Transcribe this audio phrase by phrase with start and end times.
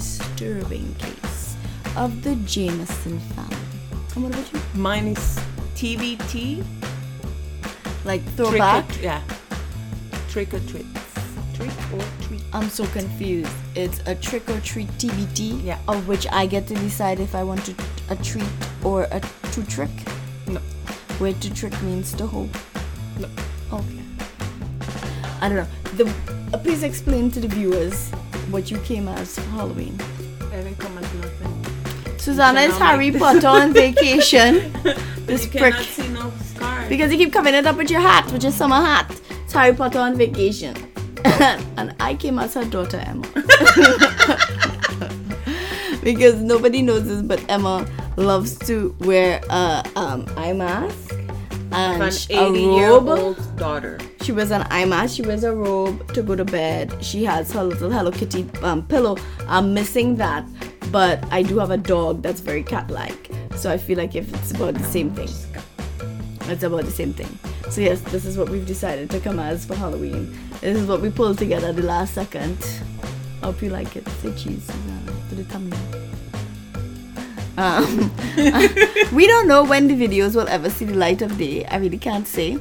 [0.00, 1.56] disturbing case
[1.96, 3.56] of the Jamison family.
[4.14, 4.60] And what about you?
[4.74, 5.38] Mine is
[5.74, 6.64] TBT.
[8.06, 8.88] Like Trick throwback?
[8.96, 9.22] or, yeah.
[10.30, 10.86] Trick or treat.
[11.52, 12.40] Trick or treat.
[12.54, 13.52] I'm so confused.
[13.74, 15.78] It's a trick or treat TBT, Yeah.
[15.86, 17.74] of which I get to decide if I want to
[18.08, 18.48] a treat
[18.82, 19.20] or a
[19.52, 19.90] to trick.
[20.46, 20.60] No.
[21.18, 22.48] Where to trick means to hope.
[23.20, 23.28] No.
[23.70, 24.00] Okay.
[25.42, 25.68] I don't know.
[25.96, 26.06] The
[26.54, 28.10] uh, please explain to the viewers
[28.50, 29.98] what you came as Halloween.
[30.40, 32.18] I haven't come as nothing.
[32.18, 34.72] Susanna is Harry make Potter on vacation.
[35.26, 35.74] This you prick.
[35.76, 36.88] see no scars.
[36.88, 39.08] Because you keep covering it up with your hat, with your summer hat.
[39.44, 40.74] It's Harry Potter on vacation.
[41.24, 43.22] and I came as her daughter Emma.
[46.02, 51.14] because nobody knows this, but Emma loves to wear a um, eye mask
[51.72, 53.08] and an a 80 year robe.
[53.08, 53.98] old daughter.
[54.22, 55.16] She wears an eye mask.
[55.16, 56.92] She wears a robe to go to bed.
[57.04, 59.16] She has her little Hello Kitty um, pillow.
[59.46, 60.44] I'm missing that,
[60.90, 63.30] but I do have a dog that's very cat-like.
[63.56, 65.28] So I feel like if it's about the same thing,
[66.50, 67.38] it's about the same thing.
[67.70, 70.36] So yes, this is what we've decided to come as for Halloween.
[70.60, 72.58] This is what we pulled together the last second.
[73.42, 74.06] Hope you like it.
[74.22, 74.70] Say cheese,
[75.28, 75.99] for the thumbnail.
[77.56, 78.10] Um,
[79.12, 81.64] we don't know when the videos will ever see the light of day.
[81.66, 82.58] I really can't say.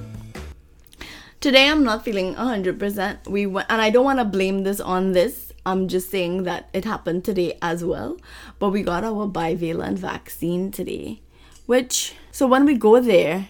[1.39, 3.27] Today I'm not feeling 100%.
[3.27, 5.53] We went, and I don't want to blame this on this.
[5.65, 8.17] I'm just saying that it happened today as well.
[8.59, 11.21] But we got our bivalent vaccine today,
[11.65, 13.49] which so when we go there,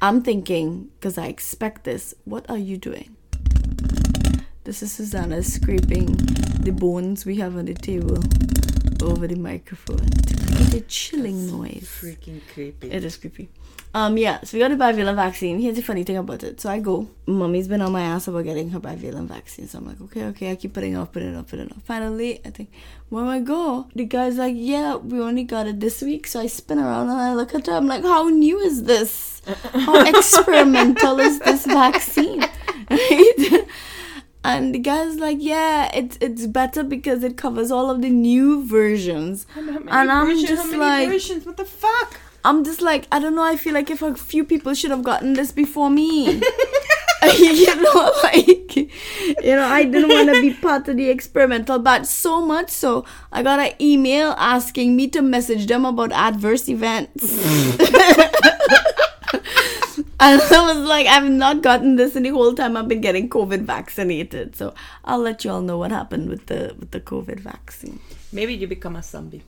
[0.00, 2.14] I'm thinking because I expect this.
[2.24, 3.16] What are you doing?
[4.64, 6.06] This is Susanna scraping
[6.60, 8.18] the bones we have on the table
[9.02, 10.08] over the microphone.
[10.76, 11.88] A chilling noise.
[12.00, 12.90] Freaking creepy.
[12.90, 13.48] It is creepy.
[13.94, 15.58] Um, yeah, so we got the bivalent vaccine.
[15.58, 16.60] Here's the funny thing about it.
[16.60, 19.68] So I go, mommy's been on my ass about getting her bivalent vaccine.
[19.68, 21.72] So I'm like, okay, okay, I keep putting it off, putting it off, putting it
[21.72, 21.82] off.
[21.82, 22.70] Finally, I think,
[23.08, 26.26] when I go, the guy's like, yeah, we only got it this week.
[26.26, 27.72] So I spin around and I look at her.
[27.72, 29.40] I'm like, how new is this?
[29.72, 32.44] How experimental is this vaccine?
[32.88, 33.66] Right?
[34.46, 38.64] And the guy's like, yeah, it's it's better because it covers all of the new
[38.64, 39.44] versions.
[39.54, 41.44] How many and I'm versions- just how many like, versions?
[41.44, 42.20] What the fuck?
[42.44, 43.42] I'm just like, I don't know.
[43.42, 46.40] I feel like if a few people should have gotten this before me.
[47.38, 52.06] you know, like, you know, I didn't want to be part of the experimental batch
[52.06, 52.70] so much.
[52.70, 57.34] So I got an email asking me to message them about adverse events.
[60.18, 63.28] And I was like, I've not gotten this in the whole time I've been getting
[63.28, 64.56] COVID vaccinated.
[64.56, 68.00] So I'll let you all know what happened with the with the COVID vaccine.
[68.32, 69.42] Maybe you become a zombie.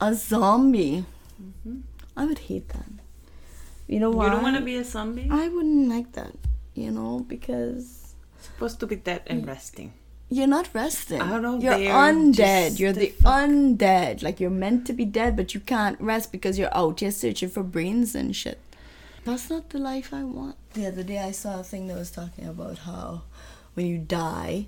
[0.00, 1.04] A zombie.
[1.42, 1.80] Mm-hmm.
[2.16, 2.84] I would hate that.
[3.86, 4.26] You know why?
[4.26, 5.28] You don't want to be a zombie?
[5.30, 6.34] I wouldn't like that.
[6.74, 9.92] You know, because supposed to be dead and resting.
[10.30, 11.20] you're not resting.
[11.20, 12.78] Out of you're undead.
[12.78, 14.22] You're the the fuck- undead.
[14.22, 17.48] Like you're meant to be dead, but you can't rest because you're out here searching
[17.48, 18.58] for brains and shit.
[19.24, 20.56] That's not the life I want.
[20.74, 23.22] The other day I saw a thing that was talking about how
[23.74, 24.66] when you die,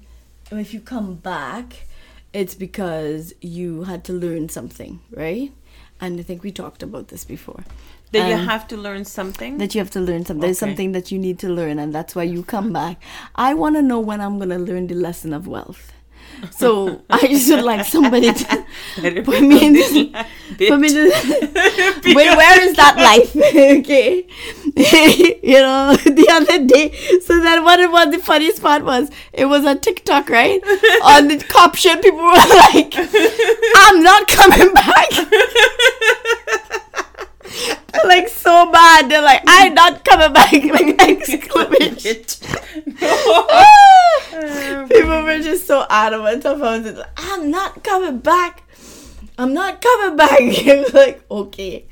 [0.51, 1.87] if you come back,
[2.33, 5.53] it's because you had to learn something, right?
[6.01, 7.65] And I think we talked about this before.
[8.13, 9.59] That you Um, have to learn something.
[9.59, 10.41] that you have to learn something.
[10.41, 10.71] There's Okay.
[10.71, 13.01] something that you need to learn, and that's why you come back.
[13.35, 15.93] I want to know when I'm going to learn the lesson of wealth.
[16.51, 21.25] So I just would like somebody to put me in this, put me in this,
[22.05, 23.37] wait, where is that life?
[23.81, 24.27] okay,
[25.43, 26.93] you know the other day.
[27.21, 27.79] So then what?
[27.91, 29.11] What the funniest part was?
[29.33, 30.63] It was on TikTok, right?
[31.05, 32.95] on the cop caption, people were like,
[33.77, 35.11] "I'm not coming back."
[38.05, 39.09] Like so bad.
[39.09, 40.53] They're like, I'm not coming back.
[40.65, 42.25] Like exclamation.
[44.89, 46.97] People were just so adamant about it.
[46.97, 48.65] Like, I'm not coming back.
[49.39, 50.41] I'm not coming back.
[50.93, 51.87] like, okay.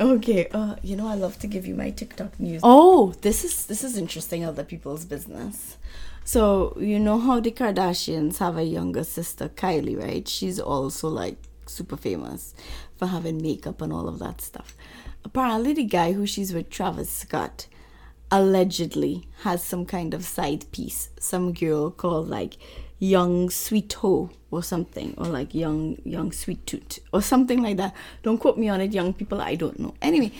[0.00, 0.48] Okay.
[0.48, 2.60] Uh, you know, I love to give you my TikTok news.
[2.64, 5.76] Oh, this is this is interesting other people's business.
[6.24, 10.26] So, you know how the Kardashians have a younger sister, Kylie, right?
[10.26, 11.36] She's also like
[11.68, 12.54] super famous
[12.96, 14.76] for having makeup and all of that stuff.
[15.24, 17.66] Apparently, the guy who she's with, Travis Scott,
[18.30, 21.10] allegedly has some kind of side piece.
[21.18, 22.56] Some girl called like
[22.98, 27.94] Young Sweet Ho or something, or like Young Young Sweet Toot or something like that.
[28.22, 29.40] Don't quote me on it, young people.
[29.40, 29.94] I don't know.
[30.00, 30.32] Anyway,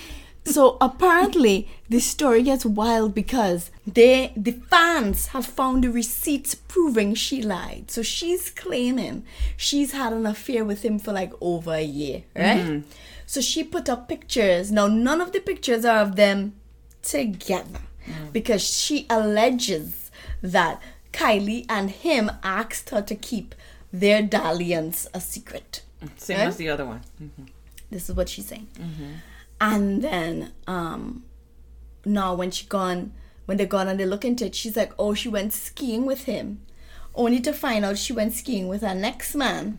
[0.47, 7.15] so apparently this story gets wild because they the fans have found the receipts proving
[7.15, 7.91] she lied.
[7.91, 9.25] So she's claiming
[9.57, 12.65] she's had an affair with him for like over a year, right?
[12.65, 12.89] Mm-hmm.
[13.27, 14.71] So she put up pictures.
[14.71, 16.55] Now none of the pictures are of them
[17.03, 18.33] together mm.
[18.33, 20.11] because she alleges
[20.43, 20.81] that
[21.13, 23.55] Kylie and him asked her to keep
[23.93, 25.83] their dalliance a secret.
[26.17, 26.47] Same Right?
[26.49, 27.01] as the other one.
[27.21, 27.49] Mhm.
[27.91, 28.69] This is what she's saying.
[28.79, 29.13] Mm-hmm.
[29.61, 31.25] And then um
[32.05, 33.13] now when she gone
[33.47, 36.25] when they gone and they look into it, she's like, Oh, she went skiing with
[36.25, 36.63] him.
[37.15, 39.79] Only to find out she went skiing with her next man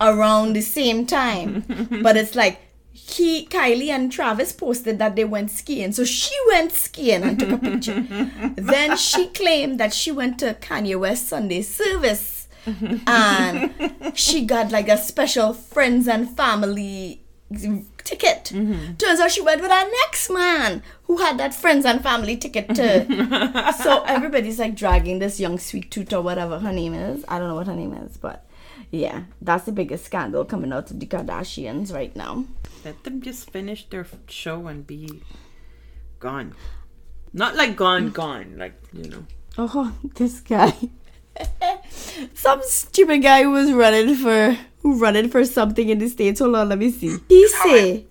[0.00, 1.64] around the same time.
[2.02, 2.60] But it's like
[2.92, 5.92] he Kylie and Travis posted that they went skiing.
[5.92, 8.00] So she went skiing and took a picture.
[8.56, 12.46] then she claimed that she went to Kanye West Sunday service
[13.06, 13.74] and
[14.14, 17.23] she got like a special friends and family
[18.04, 18.44] ticket.
[18.98, 22.68] Turns out she went with her next man who had that friends and family ticket
[22.74, 23.06] too.
[23.82, 27.24] so everybody's like dragging this young sweet tooth or whatever her name is.
[27.28, 28.46] I don't know what her name is, but
[28.90, 32.44] yeah, that's the biggest scandal coming out of the Kardashians right now.
[32.84, 35.22] Let them just finish their show and be
[36.20, 36.54] gone.
[37.32, 38.54] Not like gone, gone.
[38.56, 39.26] Like, you know.
[39.58, 40.74] Oh, this guy.
[42.34, 46.40] Some stupid guy who was running for running for something in the states.
[46.40, 47.18] Hold on, let me see.
[47.28, 48.04] He say,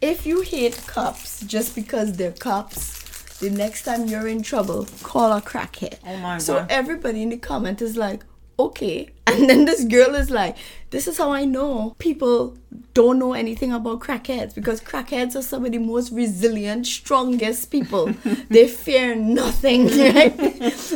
[0.00, 5.32] if you hate cops just because they're cops, the next time you're in trouble, call
[5.32, 5.98] a crackhead.
[6.06, 6.66] Oh my so God.
[6.70, 8.24] everybody in the comment is like,
[8.58, 9.10] okay.
[9.26, 10.56] And then this girl is like,
[10.90, 12.56] this is how I know people
[12.92, 18.12] don't know anything about crackheads because crackheads are some of the most resilient, strongest people.
[18.48, 19.88] they fear nothing.
[20.14, 20.32] Right?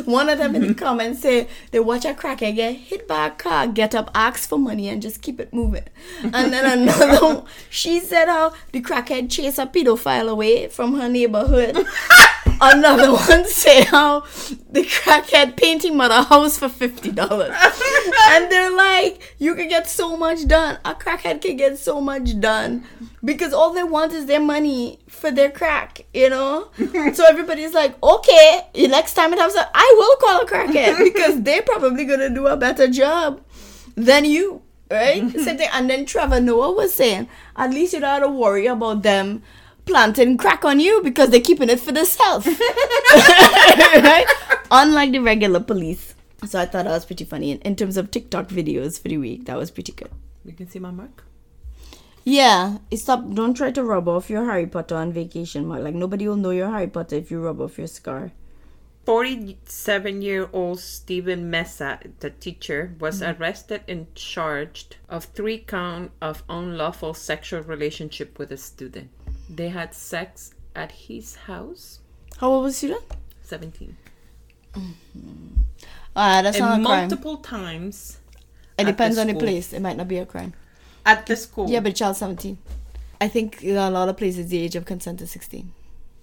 [0.05, 3.31] One of them in the comments say they watch a crackhead get hit by a
[3.31, 5.83] car, get up, ask for money, and just keep it moving.
[6.23, 11.09] And then another, one, she said how the crackhead chased a pedophile away from her
[11.09, 11.85] neighborhood.
[12.61, 14.21] Another one say how
[14.69, 17.55] the crackhead painting mother house for fifty dollars,
[18.29, 20.77] and they're like, you can get so much done.
[20.85, 22.85] A crackhead can get so much done
[23.23, 26.69] because all they want is their money for their crack, you know.
[27.13, 31.61] so everybody's like, okay, next time it happens, I will call a crackhead because they're
[31.61, 33.41] probably gonna do a better job
[33.95, 34.61] than you,
[34.91, 35.29] right?
[35.31, 35.69] Same thing.
[35.73, 39.43] And then Trevor Noah was saying, at least you don't have to worry about them
[39.89, 42.45] planting crack on you because they're keeping it for themselves.
[44.09, 44.25] right?
[44.71, 46.13] Unlike the regular police.
[46.45, 47.51] So I thought that was pretty funny.
[47.51, 50.11] In, in terms of TikTok videos for the week, that was pretty good.
[50.45, 51.23] You can see my mark?
[52.23, 53.33] Yeah, stop.
[53.33, 55.81] Don't try to rub off your Harry Potter on vacation, Mark.
[55.81, 58.31] Like nobody will know you're Harry Potter if you rub off your scar.
[59.05, 63.41] 47 year old Stephen Mesa, the teacher, was Mm-hmm.
[63.41, 69.09] arrested and charged of three count of unlawful sexual relationship with a student.
[69.49, 71.99] They had sex at his house,
[72.37, 72.99] How old was you then?
[73.43, 73.97] 17.
[76.15, 76.99] Ah, that's not and a crime.
[77.09, 78.19] multiple times
[78.77, 79.73] It at the depends on the place.
[79.73, 80.53] It might not be a crime.
[81.05, 81.69] at the school.
[81.69, 82.57] Yeah, but child 17.
[83.21, 85.71] I think in a lot of places the age of consent is 16.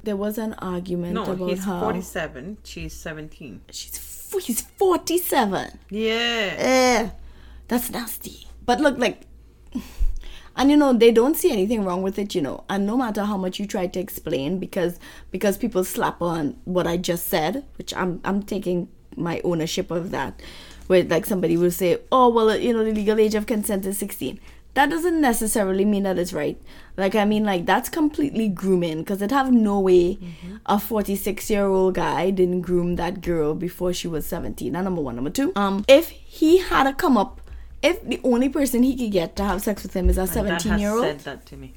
[0.03, 3.61] There was an argument no, about he's how 47, she's 17.
[3.71, 5.79] she's f- he's 47.
[5.91, 6.55] Yeah.
[6.57, 7.11] Eh,
[7.69, 8.47] that's nasty.
[8.65, 9.23] But look, like,
[10.57, 12.65] and you know they don't see anything wrong with it, you know.
[12.69, 14.99] And no matter how much you try to explain, because
[15.31, 20.11] because people slap on what I just said, which I'm I'm taking my ownership of
[20.11, 20.41] that.
[20.87, 23.99] Where like somebody will say, oh well, you know, the legal age of consent is
[23.99, 24.41] 16.
[24.75, 26.61] That doesn't necessarily mean that it's right.
[26.97, 30.19] Like I mean, like that's completely grooming because it have no way
[30.67, 34.73] a 46 year old guy didn't groom that girl before she was 17.
[34.73, 35.17] That number one.
[35.17, 37.41] Number two, um, if he had a come up,
[37.87, 40.27] if the only person he could get to have sex with him is a My
[40.27, 41.75] dad 17 year old, said that to me.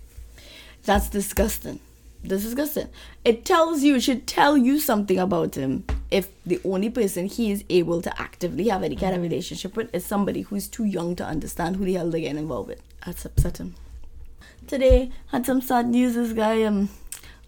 [0.83, 1.79] that's disgusting.
[2.21, 2.89] This is disgusting.
[3.23, 7.51] It tells you, it should tell you something about him if the only person he
[7.51, 11.15] is able to actively have any kind of relationship with is somebody who's too young
[11.15, 12.81] to understand who the hell they're getting involved with.
[13.05, 13.75] That's upsetting.
[14.67, 16.15] Today, had some sad news.
[16.15, 16.89] This guy, um,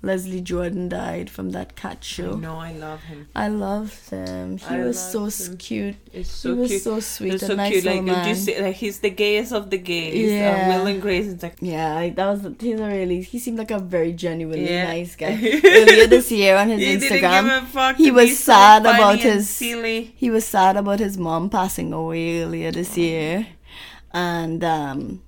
[0.04, 2.32] Leslie Jordan died from that cat show.
[2.36, 3.28] No, I love him.
[3.36, 4.58] I love him.
[4.58, 5.58] He I was so him.
[5.58, 5.96] cute.
[6.12, 6.82] It's so he was cute.
[6.82, 7.34] so sweet.
[7.36, 7.86] It's so nice cute.
[7.86, 8.28] Like, man.
[8.28, 10.32] you see, like he's the gayest of the gays.
[10.32, 10.70] Yeah.
[10.74, 13.60] Uh, Will and Grace is like, Yeah, like, that was he's a really he seemed
[13.60, 14.86] like a very genuinely Yeah.
[14.88, 15.34] nice guy.
[15.64, 17.96] Earlier this year on his he Instagram, give a fuck.
[17.98, 20.14] he was so sad about his silly.
[20.18, 23.46] he was sad about his mom passing away earlier this year,
[24.14, 25.22] and um,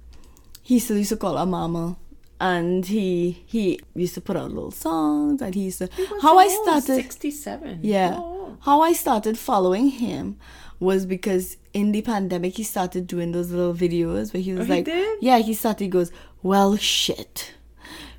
[0.63, 1.96] he still used to call her mama.
[2.40, 5.90] And he he used to put out little songs, and he used to
[6.22, 6.96] how I started.
[6.96, 7.80] sixty-seven.
[7.84, 8.16] Yeah.
[8.18, 8.58] Oh.
[8.62, 10.38] How I started following him
[10.80, 14.66] was because in the pandemic he started doing those little videos where he was Oh,
[14.66, 15.20] he like, did?
[15.22, 15.86] yeah, he started.
[15.86, 16.12] He goes,
[16.42, 17.54] well, shit.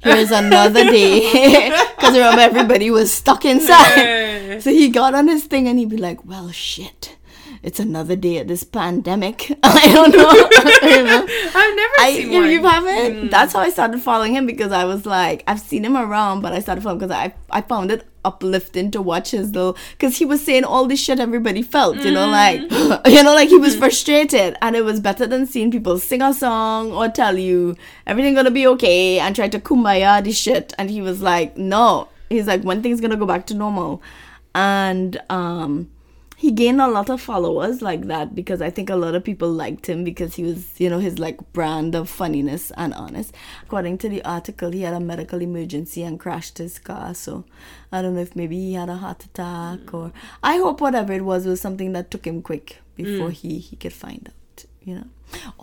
[0.03, 4.43] Here's another day because remember everybody was stuck inside.
[4.63, 7.17] So he got on his thing and he'd be like, well, shit.
[7.65, 9.51] It's another day of this pandemic.
[9.63, 10.29] I don't know.
[10.29, 12.73] I've never I seen you, you one.
[12.75, 13.21] haven't.
[13.21, 13.29] Hmm.
[13.29, 16.53] That's how I started following him because I was like, I've seen him around, but
[16.53, 20.27] I started following because I I found it uplifting to watch his little because he
[20.27, 22.93] was saying all this shit everybody felt, you know, like hmm.
[23.11, 23.81] you know, like he was hmm.
[23.81, 28.35] frustrated, and it was better than seeing people sing a song or tell you everything
[28.35, 32.47] gonna be okay and try to kumbaya this shit, and he was like, no, he's
[32.47, 34.03] like one thing's gonna go back to normal,
[34.55, 35.89] and um
[36.45, 39.51] he gained a lot of followers like that because I think a lot of people
[39.51, 43.35] liked him because he was, you know, his like brand of funniness and honest.
[43.63, 47.15] According to the article, he had a medical emergency and crashed his car.
[47.15, 47.47] So
[47.91, 49.95] I don't know if maybe he had a heart attack mm.
[49.95, 53.33] or I hope whatever it was was something that took him quick before mm.
[53.33, 55.07] he he could find out, you know.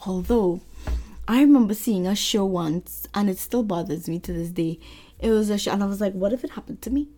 [0.07, 0.61] Although
[1.27, 4.79] I remember seeing a show once and it still bothers me to this day.
[5.19, 7.09] It was a show and I was like, what if it happened to me?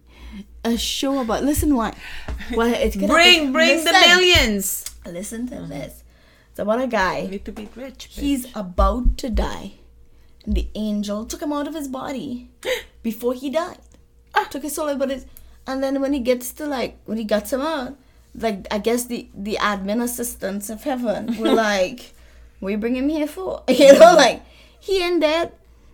[0.65, 1.95] A show about listen what
[2.55, 4.09] well it could Bring, happen- bring the listen.
[4.09, 4.85] millions.
[5.05, 6.03] Listen to this.
[6.51, 7.27] It's about a guy.
[7.29, 8.07] Need to be rich.
[8.09, 8.19] bitch.
[8.19, 9.73] He's about to die.
[10.45, 12.49] And the angel took him out of his body
[13.03, 13.79] before he died.
[14.35, 14.47] Ah.
[14.49, 15.25] Took his soul out, but it,
[15.67, 17.95] and then when he gets to like when he gets him out,
[18.33, 22.13] like I guess the the admin assistants of heaven were like,
[22.59, 24.41] "What you bring him here for?" You know, like
[24.79, 25.51] he ain't dead.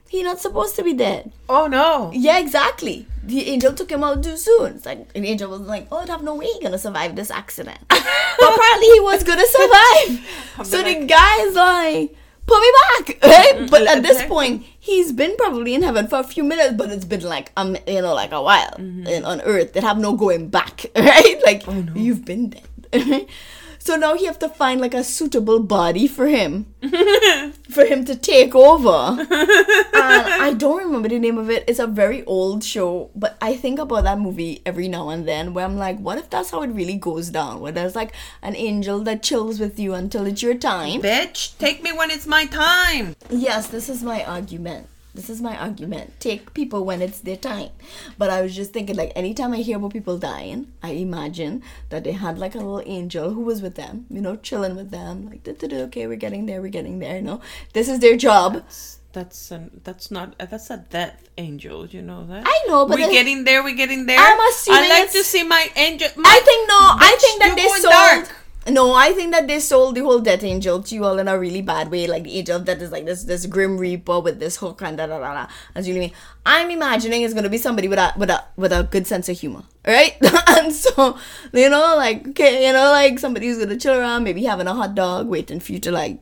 [0.10, 1.32] He not supposed to be dead.
[1.48, 2.12] Oh no.
[2.14, 3.06] Yeah, exactly.
[3.30, 4.76] The angel took him out too soon.
[4.76, 7.30] It's like the angel was like, "Oh, I'd have no way he gonna survive this
[7.30, 8.02] accident." but
[8.54, 10.68] apparently, he was gonna survive.
[10.68, 12.16] so the guy's like,
[12.48, 13.70] "Put me back!" Right?
[13.70, 17.06] But at this point, he's been probably in heaven for a few minutes, but it's
[17.06, 19.74] been like um, you know, like a while in, on earth.
[19.74, 21.40] They have no going back, right?
[21.46, 21.64] Like
[21.96, 23.28] you've been dead.
[23.90, 26.68] So now he have to find like a suitable body for him,
[27.72, 29.28] for him to take over and
[30.46, 31.64] I don't remember the name of it.
[31.68, 35.56] It's a very old show, but I think about that movie every now and then
[35.56, 37.62] where I'm like, what if that's how it really goes down?
[37.62, 41.02] Where there's like an angel that chills with you until it's your time.
[41.02, 43.16] Bitch, take me when it's my time.
[43.32, 44.86] Yes, this is my argument.
[45.14, 46.20] This is my argument.
[46.20, 47.70] Take people when it's their time.
[48.18, 52.04] But I was just thinking, like, anytime I hear about people dying, I imagine that
[52.04, 55.28] they had like a little angel who was with them, you know, chilling with them,
[55.30, 57.42] like, "Du-du-du, okay, we're getting there, we're getting there, you know.
[57.74, 58.64] This is their job.
[59.12, 61.88] That's an, that's not that's a death angel.
[61.88, 62.44] You know that.
[62.46, 63.64] I know, but we're getting there.
[63.64, 64.20] We're getting there.
[64.20, 66.10] I'm assuming I like to see my angel.
[66.24, 66.78] I think no.
[66.78, 67.92] I think that they sold.
[67.92, 68.36] dark.
[68.70, 71.38] No, I think that they sold the whole Death Angel to you all in a
[71.38, 72.08] really bad way.
[72.08, 75.08] Like the angel that is like this this grim reaper with this hook and da
[75.08, 75.48] da da da.
[75.76, 76.12] As you mean,
[76.46, 79.40] I'm imagining it's gonna be somebody with a with a with a good sense of
[79.40, 80.16] humor, right?
[80.48, 81.18] and so
[81.54, 84.74] you know, like okay, you know, like somebody who's gonna chill around, maybe having a
[84.74, 86.20] hot dog, waiting for you to like.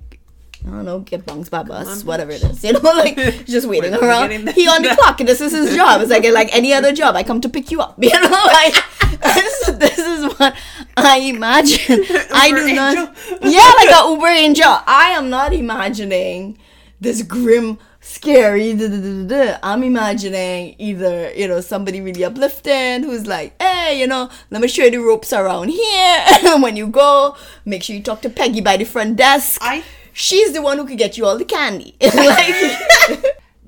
[0.65, 2.63] I don't know, get bunks by bus, whatever it is.
[2.63, 4.49] You know, like just waiting When are we around.
[4.49, 5.17] He on the clock.
[5.19, 6.01] This is his job.
[6.01, 7.15] It's like like any other job.
[7.15, 7.95] I come to pick you up.
[8.01, 8.75] You know, like
[9.21, 10.55] this, this is what
[10.95, 12.03] I imagine.
[12.33, 13.15] I do Uber not.
[13.41, 14.79] Yeah, like a Uber angel.
[14.87, 16.57] I am not imagining
[16.99, 18.73] this grim, scary.
[18.73, 19.59] Da, da, da, da, da.
[19.61, 24.67] I'm imagining either you know somebody really uplifting who's like, hey, you know, let me
[24.67, 26.25] show you the ropes around here.
[26.59, 27.35] when you go,
[27.65, 29.59] make sure you talk to Peggy by the front desk.
[29.61, 29.83] I
[30.17, 31.95] She's the one who could get you all the candy.
[32.01, 33.21] like,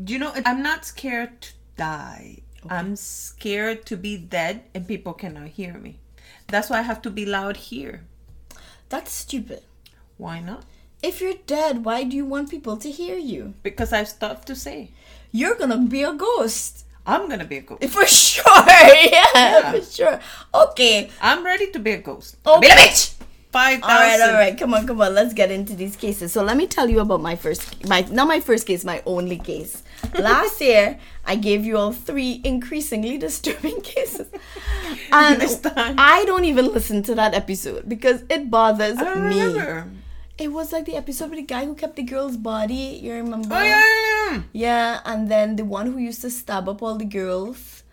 [0.03, 2.39] Do you know, I'm not scared to die.
[2.67, 5.99] I'm scared to be dead and people cannot hear me.
[6.47, 8.01] That's why I have to be loud here.
[8.89, 9.61] that's stupid.
[10.17, 10.63] Why not?
[11.03, 13.53] If you're dead, why do you want people to hear you?
[13.61, 14.89] Because I have stuff to say.
[15.31, 16.83] You're gonna be a ghost.
[17.05, 17.83] I'm gonna be a ghost.
[17.93, 18.65] For sure.
[19.13, 20.19] Yeah, for sure.
[20.53, 21.11] Okay.
[21.21, 22.37] I'm ready to be a ghost.
[22.45, 22.67] Okay.
[22.67, 23.13] Be a bitch.
[23.51, 24.35] Five All right, all thousand.
[24.35, 24.57] right.
[24.57, 25.15] Come on, come on.
[25.15, 26.31] Let's get into these cases.
[26.31, 29.37] So let me tell you about my first, my not my first case, my only
[29.39, 29.81] case.
[30.13, 34.27] Last year, I gave you all three increasingly disturbing cases,
[35.11, 35.41] and.
[35.97, 39.09] I don't even listen to that episode because it bothers me.
[39.09, 39.89] remember.
[40.37, 42.99] It was like the episode with the guy who kept the girl's body.
[43.01, 43.55] You remember?
[43.55, 44.41] Oh yeah, yeah, yeah.
[44.53, 47.83] Yeah, and then the one who used to stab up all the girls,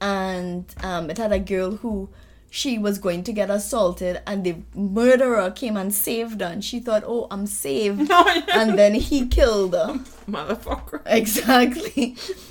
[0.00, 2.08] and um, it had a girl who
[2.54, 6.80] she was going to get assaulted, and the murderer came and saved her, and she
[6.80, 8.44] thought, "Oh, I'm saved," yeah.
[8.54, 9.94] and then he killed her.
[10.28, 11.00] Motherfucker.
[11.06, 12.14] Exactly.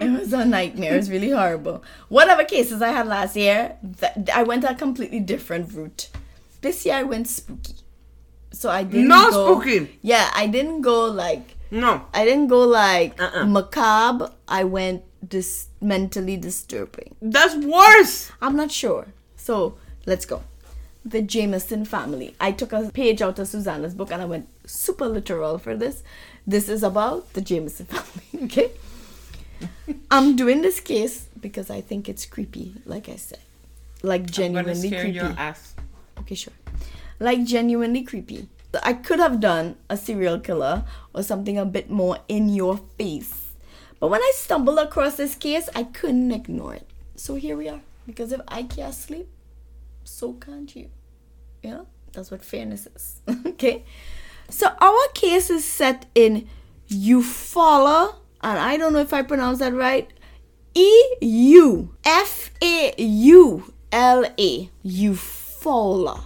[0.00, 0.94] it was a nightmare.
[0.94, 1.84] It was really horrible.
[2.08, 6.10] Whatever cases I had last year, th- I went a completely different route.
[6.62, 7.74] This year I went spooky.
[8.52, 9.98] So I didn't No go, spooky.
[10.02, 12.06] Yeah, I didn't go like No.
[12.12, 13.46] I didn't go like Uh-uh.
[13.46, 14.30] macabre.
[14.46, 17.16] I went dis- mentally disturbing.
[17.20, 18.32] That's worse.
[18.40, 19.08] I'm not sure.
[19.36, 20.42] So let's go.
[21.04, 22.34] The Jamison family.
[22.40, 26.02] I took a page out of Susanna's book and I went super literal for this.
[26.46, 28.70] This is about the Jamison family, okay?
[30.10, 33.40] I'm doing this case because I think it's creepy, like I said.
[34.02, 35.16] Like genuinely scare creepy.
[35.16, 35.74] your ass.
[36.20, 36.54] Okay, sure.
[37.18, 38.48] Like genuinely creepy.
[38.82, 40.84] I could have done a serial killer
[41.14, 43.41] or something a bit more in your face.
[44.02, 46.90] But when I stumbled across this case, I couldn't ignore it.
[47.14, 47.82] So here we are.
[48.04, 49.28] Because if I can't sleep,
[50.02, 50.90] so can't you.
[51.62, 51.82] Yeah.
[52.12, 53.20] That's what fairness is.
[53.46, 53.84] okay?
[54.48, 56.48] So our case is set in
[56.90, 60.12] Eufaula, and I don't know if I pronounce that right.
[60.74, 60.90] E
[61.20, 64.70] U F A U L A.
[64.84, 66.24] Eufaula.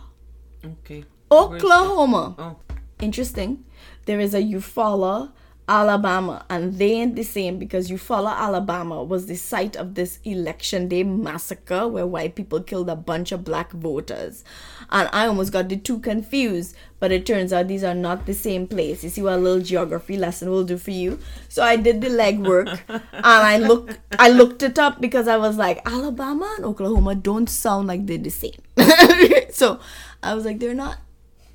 [0.65, 1.05] Okay.
[1.31, 2.37] Oklahoma.
[2.39, 2.57] Oh,
[3.01, 3.67] Interesting.
[4.07, 5.33] There is a Eufaula,
[5.69, 10.87] Alabama, and they ain't the same because Eufaula, Alabama was the site of this election
[10.87, 14.45] day massacre where white people killed a bunch of black voters.
[14.91, 18.35] And I almost got the two confused, but it turns out these are not the
[18.35, 19.03] same place.
[19.03, 21.19] You see what a little geography lesson will do for you.
[21.49, 25.57] So I did the legwork and I looked I looked it up because I was
[25.57, 28.61] like, Alabama and Oklahoma don't sound like they're the same.
[29.51, 29.81] so
[30.23, 30.99] I was like, they're not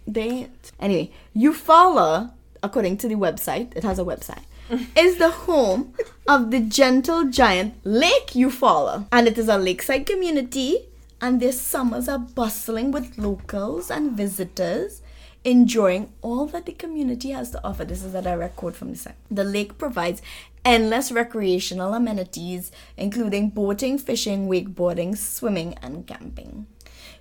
[0.08, 0.72] they ain't.
[0.80, 2.32] Anyway, Eufaula,
[2.64, 4.44] according to the website, it has a website,
[4.98, 5.94] is the home
[6.28, 9.08] of the gentle giant Lake Eufaula.
[9.12, 10.90] And it is a lakeside community,
[11.20, 15.02] and their summers are bustling with locals and visitors
[15.44, 17.84] enjoying all that the community has to offer.
[17.84, 19.16] This is a direct quote from the site.
[19.30, 20.22] The lake provides
[20.64, 26.68] endless recreational amenities, including boating, fishing, wakeboarding, swimming, and camping.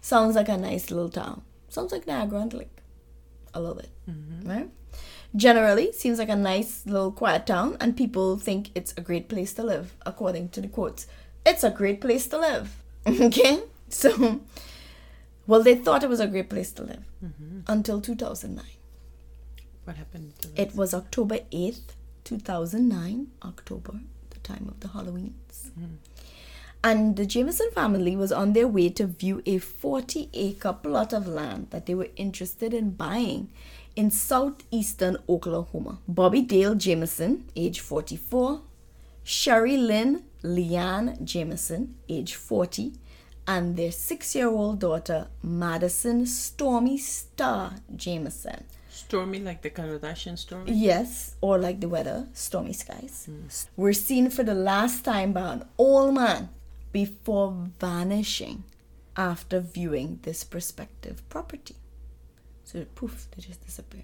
[0.00, 1.42] Sounds like a nice little town.
[1.68, 2.78] Sounds like Niagara on the Lake.
[3.54, 3.88] A little bit.
[4.44, 4.68] Right?
[5.36, 9.52] Generally, seems like a nice little quiet town, and people think it's a great place
[9.54, 11.06] to live, according to the quotes.
[11.46, 12.76] It's a great place to live.
[13.06, 13.62] Okay?
[13.88, 14.40] So,
[15.46, 17.60] well, they thought it was a great place to live mm-hmm.
[17.66, 18.64] until 2009.
[19.84, 21.94] what happened to It was October 8th,
[22.24, 25.70] 2009, October, the time of the Halloweens.
[25.70, 25.96] Mm-hmm.
[26.82, 31.26] And the Jamison family was on their way to view a 40 acre plot of
[31.26, 33.50] land that they were interested in buying
[34.00, 35.98] in southeastern Oklahoma.
[36.08, 38.62] Bobby Dale Jamison, age 44,
[39.22, 42.94] Sherry Lynn Leanne Jamison, age 40,
[43.46, 48.64] and their six year old daughter, Madison Stormy Star Jamison.
[48.88, 50.72] Stormy like the Kardashian stormy?
[50.72, 53.26] Yes, or like the weather, stormy skies.
[53.26, 53.48] Hmm.
[53.76, 56.48] Were seen for the last time by an old man
[56.90, 58.64] before vanishing
[59.14, 61.76] after viewing this prospective property.
[62.72, 64.02] So poof, they just disappear.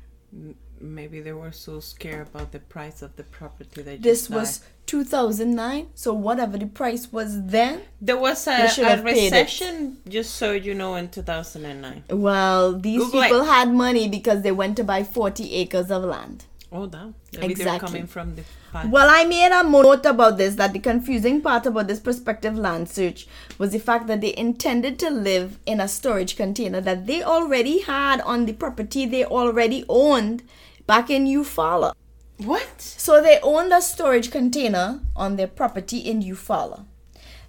[0.81, 5.87] Maybe they were so scared about the price of the property that This was 2009,
[5.95, 9.05] so whatever the price was then, There was a, a it.
[9.05, 12.05] recession, just so you know, in 2009.
[12.11, 13.25] well, these Google it.
[13.25, 16.45] people had money because they went to buy 40 acres of land.
[16.73, 17.15] Oh, damn.
[17.33, 17.87] Maybe they're Exactly.
[17.89, 18.43] coming from the
[18.77, 18.91] past.
[18.91, 22.89] Well, I made a note about this that the confusing part about this prospective land
[22.89, 23.27] search
[23.59, 27.81] was the fact that they intended to live in a storage container that they already
[27.81, 30.43] had on the property they already owned
[30.87, 31.93] back in Eufaula.
[32.39, 32.81] What?
[32.81, 36.85] So they owned a storage container on their property in Eufaula.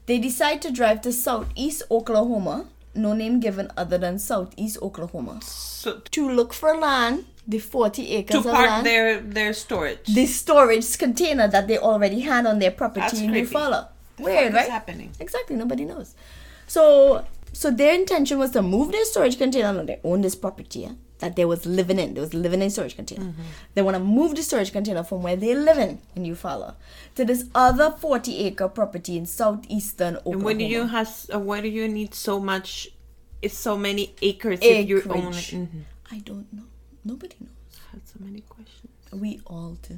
[0.06, 6.00] They decide to drive to southeast Oklahoma, no name given other than southeast Oklahoma, So,
[6.12, 10.04] to look for land, the 40 acres to park land their, their storage.
[10.06, 13.32] the storage container that they already had on their property in.
[13.32, 13.88] Eufaula.
[14.20, 14.70] Weird, right?
[14.70, 15.12] happening?
[15.20, 16.16] Exactly, nobody knows.
[16.66, 19.72] So, so their intention was to move their storage container.
[19.72, 22.16] No, they own this property yeah, that they was living in.
[22.16, 23.26] They was living in storage container.
[23.26, 23.42] Mm-hmm.
[23.76, 26.76] They want to move the storage container from where they living in Eufaula
[27.16, 30.38] to this other forty acre property in southeastern Oklahoma.
[30.38, 32.90] And when do you has uh, why do you need so much?
[33.42, 35.20] It's so many acres if you own it.
[35.20, 35.52] Acreage.
[35.52, 35.82] Mhm.
[36.12, 36.64] I don't know.
[37.08, 37.80] Nobody knows.
[37.88, 38.91] I had so many questions.
[39.12, 39.98] We all do.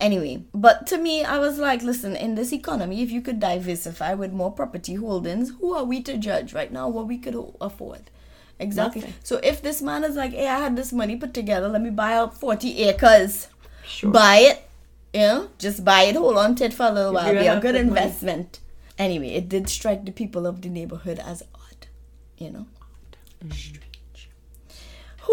[0.00, 4.12] Anyway, but to me, I was like, listen, in this economy, if you could diversify
[4.14, 8.10] with more property holdings, who are we to judge right now what we could afford?
[8.58, 9.00] Exactly.
[9.00, 9.14] Nothing.
[9.22, 11.90] So if this man is like, hey, I had this money put together, let me
[11.90, 13.48] buy out 40 acres,
[13.86, 14.10] Sure.
[14.10, 14.68] buy it,
[15.14, 17.58] you know, just buy it, hold on to it for a little while, be a
[17.60, 17.88] good that money.
[17.88, 18.60] investment.
[18.98, 21.86] Anyway, it did strike the people of the neighborhood as odd,
[22.38, 22.66] you know.
[23.50, 23.80] Strange.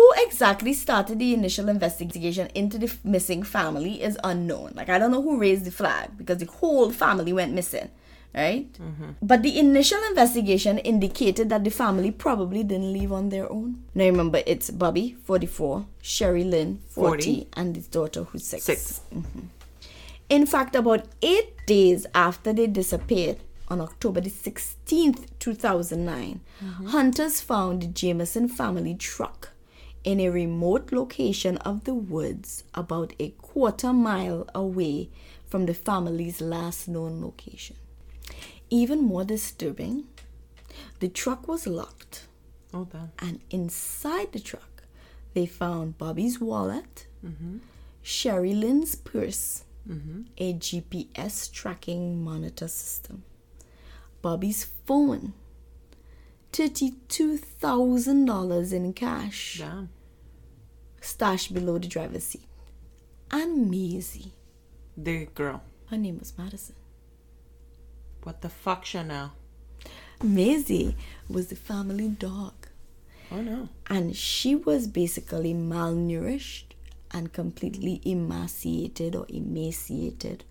[0.02, 4.72] Who exactly started the initial investigation into the missing family is unknown.
[4.74, 7.88] Like, I don't know who raised the flag because the whole family went missing,
[8.34, 8.74] right?
[8.74, 9.12] Mm-hmm.
[9.22, 13.84] But the initial investigation indicated that the family probably didn't leave on their own.
[13.94, 17.48] Now, remember, it's Bobby, 44, Sherry Lynn, 40, 40.
[17.54, 18.64] and his daughter, who's six.
[18.64, 19.02] Six.
[19.14, 19.42] Mm-hmm.
[20.30, 23.38] In fact, about eight days after they disappeared,
[23.68, 26.86] on October the 16th, 2009, mm-hmm.
[26.88, 29.52] hunters found the Jamison family truck
[30.04, 35.10] in a remote location of the woods about a quarter mile away
[35.48, 37.76] from the family's last known location.
[38.70, 40.06] Even more disturbing,
[41.00, 42.28] the truck was locked.
[42.74, 42.88] Oh,
[43.20, 44.84] and inside the truck
[45.34, 47.58] they found Bobby's wallet, mm-hmm.
[48.02, 50.22] Sherry Lynn's purse, mm-hmm.
[50.38, 53.24] a GPS tracking monitor system,
[54.22, 55.34] Bobby's phone,
[56.52, 59.90] $32,000 in cash Damn.
[61.02, 62.44] stashed below the driver's seat,
[63.32, 64.34] and Maisie.
[64.98, 65.64] The girl.
[65.90, 66.76] Her name was Madison.
[68.24, 69.32] What the fuck, Chanel?
[70.22, 70.96] Maisie
[71.30, 72.54] was the family dog.
[73.34, 73.70] Oh no.
[73.88, 76.74] and she was basically malnourished
[77.12, 80.44] and completely emaciated or emaciated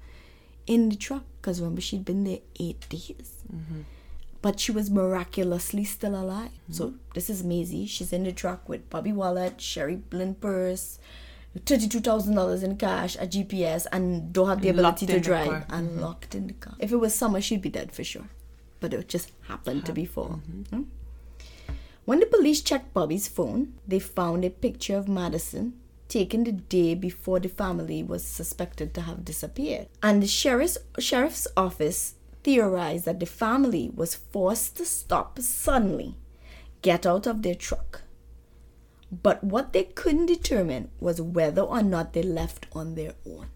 [0.67, 3.83] in the truck because remember she'd been there eight days mm-hmm.
[4.43, 6.51] But she was miraculously still alive.
[6.71, 7.87] So this is Maisie.
[7.87, 10.99] She's in the truck with Bobby Wallet Sherry Blinn purse
[11.59, 15.65] $32,000 in cash a GPS and don't have the ability to drive.
[15.69, 16.75] and locked in the car.
[16.79, 18.29] If it was summer she'd be dead for sure.
[18.79, 20.41] But it just happened to be fall.
[20.71, 20.83] Hmm?
[22.05, 25.75] When the police checked Bobby's phone, they found a picture of Madison
[26.09, 29.87] taken the day before the family was suspected to have disappeared.
[30.03, 36.17] And the sheriff's, sheriff's office theorized that the family was forced to stop suddenly,
[36.83, 38.03] get out of their truck.
[39.11, 43.49] But what they couldn't determine was whether or not they left on their own.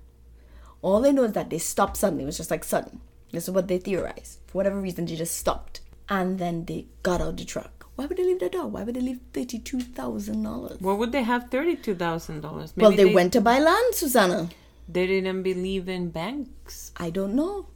[0.82, 2.24] All they know is that they stopped suddenly.
[2.24, 3.00] It was just like sudden.
[3.30, 4.40] This is what they theorized.
[4.46, 5.80] For whatever reason, they just stopped.
[6.08, 7.86] And then they got out of the truck.
[7.96, 8.72] Why would they leave the dog?
[8.72, 10.80] Why would they leave $32,000?
[10.82, 12.74] Where would they have thirty-two thousand dollars?
[12.76, 14.50] Well, they, went to buy land, Susanna.
[14.88, 16.92] They didn't believe in banks.
[16.96, 17.66] I don't know.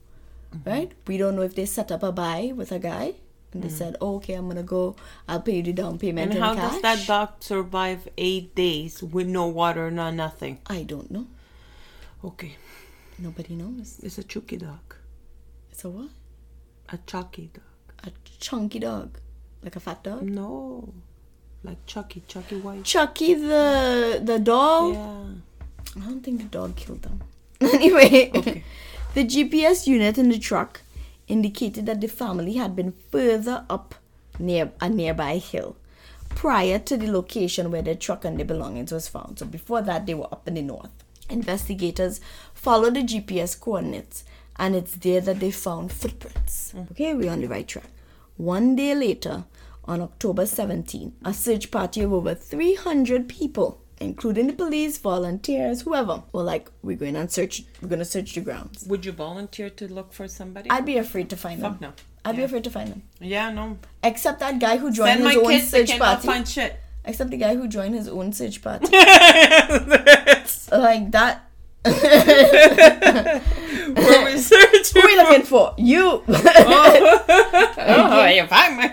[0.64, 0.92] Right?
[1.06, 3.14] We don't know if they set up a buy with a guy
[3.52, 3.74] and they hmm.
[3.74, 4.96] said, oh, okay, I'm to go,
[5.28, 6.72] I'll pay you the down payment And how cash.
[6.72, 10.58] does that dog survive eight days with no water, no nothing?
[10.66, 11.26] I don't know.
[12.24, 12.56] Okay,
[13.18, 14.00] Nobody knows.
[14.02, 14.94] it's a chucky dog,
[15.70, 16.10] It's a what?
[16.90, 17.64] a chucky dog.
[18.04, 19.18] A chunky dog.
[19.62, 20.22] Like a fat dog?
[20.22, 20.92] No,
[21.64, 22.84] like Chucky, Chucky White.
[22.84, 24.92] Chucky the the doll?
[24.92, 25.24] Yeah.
[25.96, 27.20] I don't think the dog killed them.
[27.60, 28.62] anyway, Okay.
[29.14, 30.82] The GPS unit in the truck
[31.26, 33.94] indicated that the family had been further up
[34.38, 35.76] near a nearby hill
[36.30, 39.38] prior to the location where their truck and their belongings was found.
[39.38, 40.90] So before that, they were up in the north.
[41.28, 42.20] Investigators
[42.54, 44.24] followed the GPS coordinates,
[44.56, 46.72] and it's there that they found footprints.
[46.76, 46.90] Mm.
[46.92, 47.90] Okay, we're on the right track.
[48.36, 49.44] One day later,
[49.84, 56.22] on October 17th, a search party of over 300 people, including the police, volunteers, whoever,
[56.32, 57.64] were like, "We're going and search.
[57.80, 60.70] We're going to search the grounds." Would you volunteer to look for somebody?
[60.70, 61.90] I'd be afraid to find Fuck them.
[61.90, 61.94] no.
[62.24, 63.02] I'd be afraid to find them.
[63.20, 63.78] yeah, no.
[64.02, 65.68] Except that guy who joined Send my his own kids.
[65.68, 66.26] Search party.
[66.26, 66.80] find shit.
[67.04, 68.86] Except the guy who joined his own search party.
[70.72, 71.44] like that.
[73.96, 74.92] We're researching.
[75.02, 75.74] Who are you looking for?
[75.78, 76.22] You.
[76.28, 78.90] Oh, you oh, find me.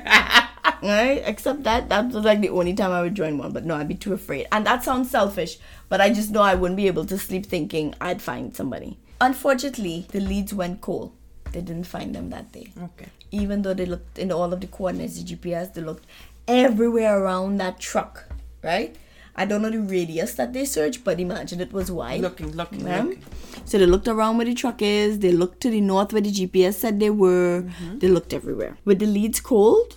[0.83, 1.21] right?
[1.25, 3.51] Except that that was like the only time I would join one.
[3.51, 4.47] But no, I'd be too afraid.
[4.51, 5.57] And that sounds selfish,
[5.89, 8.97] but I just know I wouldn't be able to sleep thinking I'd find somebody.
[9.21, 11.11] Unfortunately, the leads went cold.
[11.51, 12.67] They didn't find them that day.
[12.83, 13.07] okay.
[13.31, 16.05] Even though they looked in all of the coordinates, the GPS, they looked
[16.47, 18.25] everywhere around that truck,
[18.63, 18.95] right?
[19.35, 22.21] I don't know the radius that they searched, but imagine it was wide.
[22.21, 23.01] Looking, looking, Yeah.
[23.03, 23.23] looking.
[23.65, 25.19] So they looked around where the truck is.
[25.19, 27.63] They looked to the north where the GPS said they were.
[27.63, 27.99] Mm-hmm.
[27.99, 28.77] They looked everywhere.
[28.85, 29.95] With the leads cold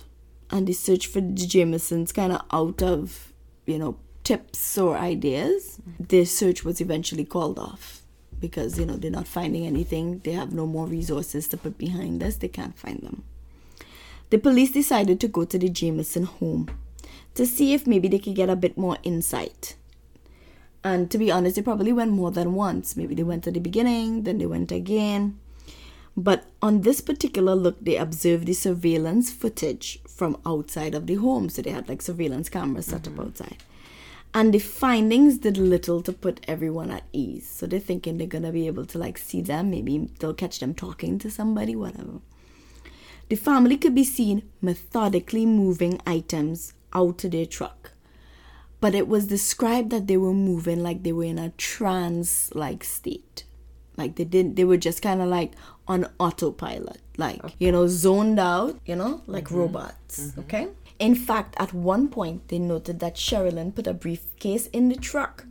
[0.51, 3.33] and the search for the Jamisons kind of out of,
[3.65, 8.01] you know, tips or ideas, their search was eventually called off
[8.39, 10.19] because, you know, they're not finding anything.
[10.19, 12.37] They have no more resources to put behind this.
[12.37, 13.23] They can't find them.
[14.29, 16.69] The police decided to go to the Jamison home
[17.35, 19.75] to see if maybe they could get a bit more insight.
[20.83, 22.95] And to be honest, they probably went more than once.
[22.95, 25.39] Maybe they went at the beginning, then they went again.
[26.19, 31.47] But on this particular look, they observed the surveillance footage from outside of the home.
[31.47, 33.21] So they had like surveillance cameras set up mm-hmm.
[33.21, 33.63] outside.
[34.33, 37.49] And the findings did little to put everyone at ease.
[37.49, 39.71] So they're thinking they're gonna be able to like see them.
[39.71, 42.19] Maybe they'll catch them talking to somebody, whatever.
[43.29, 47.93] The family could be seen methodically moving items out to their truck.
[48.81, 52.83] But it was described that they were moving like they were in a trance like
[52.83, 53.45] state.
[53.99, 55.51] Like they didn't they were just kind of like
[55.89, 59.57] on autopilot, like you know, zoned out, you know, like mm-hmm.
[59.57, 60.19] robots.
[60.19, 60.39] Mm-hmm.
[60.41, 60.67] Okay?
[60.99, 65.45] In fact, at one point they noted that Sherilyn put a briefcase in the truck,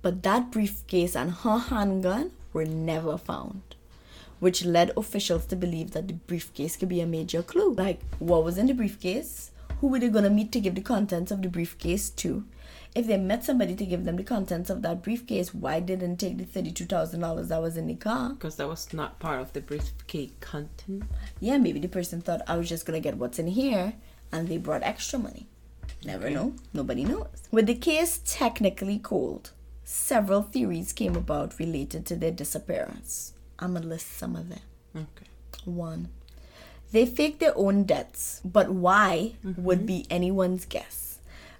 [0.00, 3.74] but that briefcase and her handgun were never found
[4.44, 7.72] which led officials to believe that the briefcase could be a major clue.
[7.72, 9.50] Like, what was in the briefcase?
[9.80, 12.44] Who were they going to meet to give the contents of the briefcase to?
[12.94, 16.38] If they met somebody to give them the contents of that briefcase, why didn't take
[16.38, 18.30] the $32,000 that was in the car?
[18.30, 21.02] Because that was not part of the briefcase content.
[21.40, 23.94] Yeah, maybe the person thought I was just going to get what's in here
[24.30, 25.48] and they brought extra money.
[26.04, 26.34] Never Okay.
[26.34, 26.54] know.
[26.72, 27.26] Nobody knows.
[27.50, 29.50] With the case technically cold,
[29.82, 33.32] several theories came about related to their disappearance.
[33.58, 34.60] I'm gonna list some of them.
[34.94, 35.26] Okay.
[35.64, 36.10] One,
[36.92, 39.64] they faked their own deaths, but why mm-hmm.
[39.64, 41.03] would be anyone's guess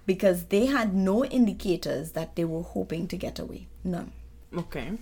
[0.07, 3.67] because they had no indicators that they were hoping to get away.
[3.83, 4.13] None.
[4.57, 4.93] Okay.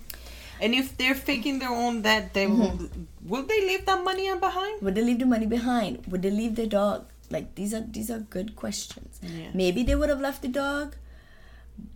[0.60, 2.60] And if they're faking their own death, they Mm-hmm.
[2.60, 2.90] will
[3.26, 4.80] will they leave that money behind?
[4.82, 6.06] Would they leave the money behind?
[6.06, 7.06] Would they leave their dog?
[7.30, 9.18] Like these are these are good questions.
[9.22, 9.50] Yeah.
[9.54, 10.94] Maybe they would have left the dog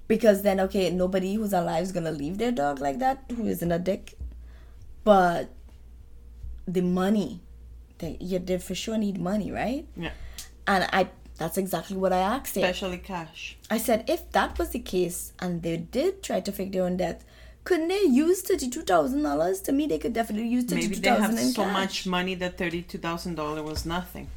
[0.09, 3.71] because then okay, nobody who's alive is gonna leave their dog like that who isn't
[3.71, 4.14] a dick.
[5.05, 5.51] But
[6.66, 7.40] the money,
[7.99, 9.87] they you did for sure need money, right?
[9.97, 10.11] Yeah.
[10.66, 12.61] And I that's exactly what I asked it.
[12.61, 13.57] Especially cash.
[13.70, 16.96] I said if that was the case and they did try to fake their own
[16.96, 17.25] death,
[17.64, 19.61] couldn't they use thirty two thousand dollars?
[19.62, 21.72] To me they could definitely use thirty Maybe they have so cash.
[21.72, 24.29] much money that thirty-two thousand dollar was nothing.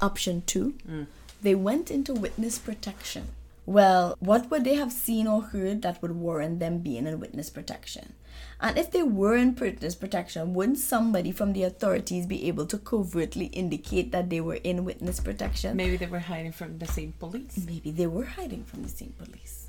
[0.00, 1.06] Option two, mm.
[1.40, 3.28] they went into witness protection.
[3.66, 7.48] Well, what would they have seen or heard that would warrant them being in witness
[7.48, 8.12] protection?
[8.60, 12.78] And if they were in witness protection, wouldn't somebody from the authorities be able to
[12.78, 15.76] covertly indicate that they were in witness protection?
[15.76, 17.56] Maybe they were hiding from the same police.
[17.66, 19.68] Maybe they were hiding from the same police.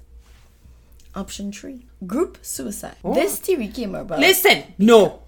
[1.16, 2.96] Option three, group suicide.
[3.04, 3.14] Oh.
[3.14, 4.20] This theory came about.
[4.20, 5.22] Listen, no,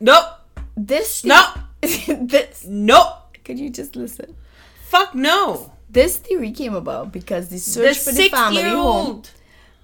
[0.00, 0.32] no,
[0.76, 1.42] This no,
[1.82, 2.64] this.
[2.66, 4.34] no, Could you just listen?
[4.84, 5.72] fuck no.
[5.90, 9.22] This theory came about because the search the for the family home.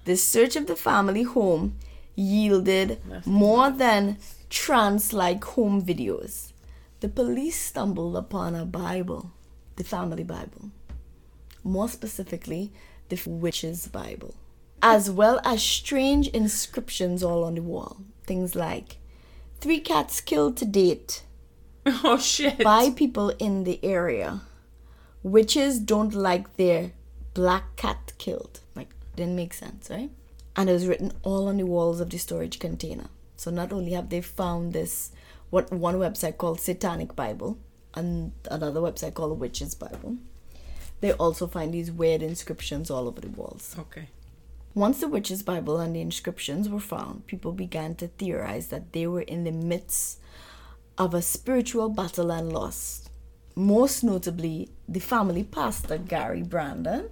[0.05, 1.75] The search of the family home
[2.15, 4.17] yielded more than
[4.49, 6.51] trance like home videos.
[7.01, 9.31] The police stumbled upon a Bible,
[9.75, 10.71] the family Bible.
[11.63, 12.71] More specifically,
[13.09, 14.35] the witch's Bible,
[14.81, 17.97] as well as strange inscriptions all on the wall.
[18.25, 18.97] Things like
[19.59, 21.23] three cats killed to date
[21.85, 22.59] Oh shit.
[22.59, 24.41] by people in the area.
[25.21, 26.91] Witches don't like their
[27.33, 28.59] black cat killed.
[28.75, 30.11] Like, didn't make sense, right?
[30.55, 33.09] And it was written all on the walls of the storage container.
[33.37, 35.11] So not only have they found this,
[35.49, 37.57] what one website called Satanic Bible,
[37.93, 40.17] and another website called Witches Bible,
[41.01, 43.75] they also find these weird inscriptions all over the walls.
[43.77, 44.09] Okay.
[44.73, 49.07] Once the Witches Bible and the inscriptions were found, people began to theorize that they
[49.07, 50.19] were in the midst
[50.97, 53.09] of a spiritual battle and loss.
[53.55, 57.09] Most notably, the family pastor Gary Brandon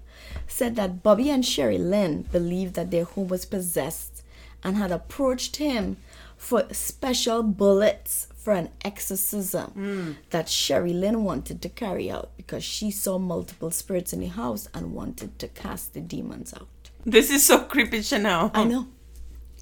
[0.47, 4.23] said that Bobby and Sherry Lynn believed that their home was possessed
[4.63, 5.97] and had approached him
[6.37, 10.11] for special bullets for an exorcism hmm.
[10.31, 14.67] that Sherry Lynn wanted to carry out because she saw multiple spirits in the house
[14.73, 16.67] and wanted to cast the demons out.
[17.05, 18.51] This is so creepy, Chanel.
[18.53, 18.87] I know.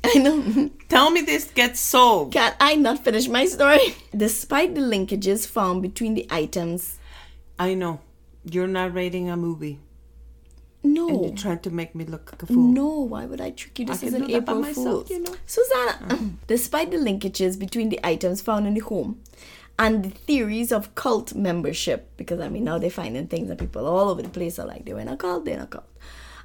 [0.03, 0.71] I know.
[0.89, 2.33] Tell me this gets solved.
[2.33, 3.95] Can I not finish my story?
[4.15, 6.97] Despite the linkages found between the items,
[7.59, 7.99] I know.
[8.43, 9.79] You're narrating a movie.
[10.83, 11.07] No.
[11.09, 12.55] And you're trying to make me look like a fool.
[12.73, 13.85] No, why would I trick you?
[13.85, 15.09] This I is an April myself, Fool's.
[15.09, 15.35] you know.
[15.45, 19.21] Susanna, despite the linkages between the items found in the home
[19.79, 23.85] and the theories of cult membership, because I mean, now they're finding things that people
[23.87, 25.85] all over the place are like, they were in a cult, they're in a cult,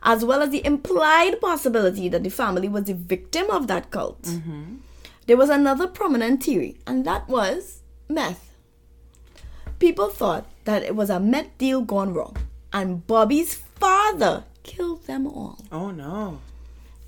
[0.03, 4.22] as well as the implied possibility that the family was the victim of that cult,
[4.22, 4.77] Mm-hmm.
[5.27, 8.55] there was another prominent theory, and that was meth.
[9.79, 12.37] People thought that it was a meth deal gone wrong,
[12.72, 15.59] and Bobby's father killed them all.
[15.71, 16.41] Oh no.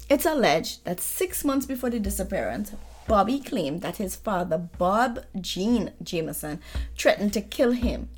[0.09, 2.73] It's alleged that six months before the disappearance,
[3.07, 6.61] Bobby claimed that his father, Bob Jean Jamison,
[6.97, 8.09] threatened to kill him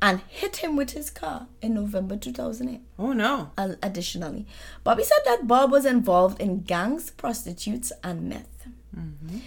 [0.00, 2.80] and hit him with his car in November 2008.
[2.98, 3.50] Oh no.
[3.58, 4.46] Al- Additionally,
[4.84, 8.68] Bobby said that Bob was involved in gangs, prostitutes, and meth.
[8.96, 9.38] Mm-hmm.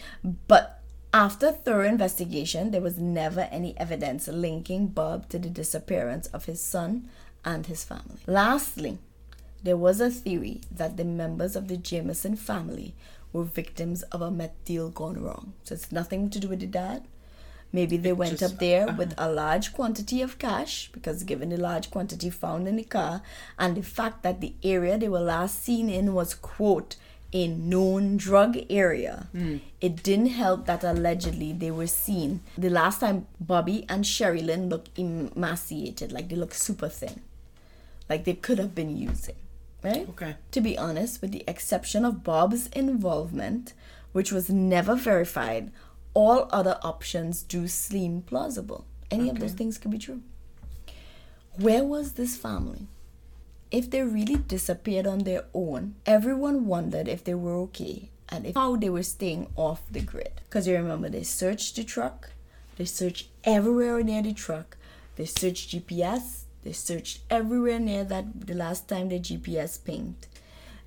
[0.48, 0.82] But
[1.14, 6.62] after thorough investigation, there was never any evidence linking Bob to the disappearance of his
[6.62, 7.10] son
[7.44, 8.20] and his family.
[8.28, 9.00] Lastly,
[9.64, 12.96] there was a theory that the members of the Jamison family
[13.34, 15.54] were victims of a meth deal gone wrong.
[15.64, 17.04] So it's nothing to do with the dad.
[17.74, 18.96] Maybe they went just- up there uh-huh.
[18.98, 23.22] with a large quantity of cash because, given the large quantity found in the car
[23.58, 26.98] and the fact that the area they were last seen in was, quote,
[27.34, 29.58] a known drug area, hmm.
[29.80, 32.42] it didn't help that allegedly they were seen.
[32.58, 37.22] The last time Bobby and Sherry Lynn looked emaciated, like they looked super thin,
[38.12, 39.38] like they could have been using,
[39.82, 40.06] right?
[40.10, 40.36] Okay.
[40.52, 43.74] To be honest, with the exception of Bob's involvement,
[44.12, 45.72] which was never verified,
[46.14, 48.84] all other options do seem plausible.
[49.10, 50.22] Any of those things could be true.
[51.56, 52.88] Where was this family?
[53.72, 58.56] If they really disappeared on their own, everyone wondered if they were okay and if,
[58.56, 60.42] how they were staying off the grid.
[60.50, 62.32] Because you remember, they searched the truck,
[62.76, 64.76] they searched everywhere near the truck,
[65.16, 70.28] they searched GPS, They searched everywhere near that the last time the GPS pinged.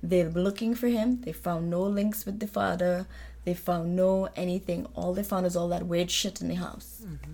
[0.01, 1.21] They were looking for him.
[1.21, 3.07] They found no links with the father.
[3.43, 4.87] They found no anything.
[4.95, 7.01] All they found is all that weird shit in the house.
[7.05, 7.33] Mm-hmm.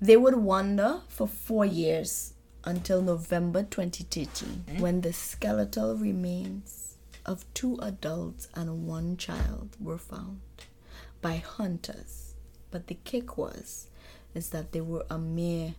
[0.00, 2.34] They would wander for four years
[2.64, 4.80] until November 2013 eh?
[4.80, 10.40] when the skeletal remains of two adults and one child were found
[11.22, 12.34] by hunters.
[12.70, 13.88] But the kick was
[14.34, 15.74] is that they were a mere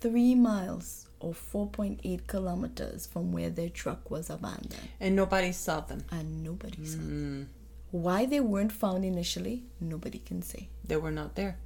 [0.00, 6.04] three miles or 4.8 kilometers from where their truck was abandoned And nobody saw them.
[6.10, 7.48] and nobody saw them.
[7.50, 7.54] Mm.
[7.90, 10.68] Why they weren't found initially, nobody can say.
[10.84, 11.56] They were not there.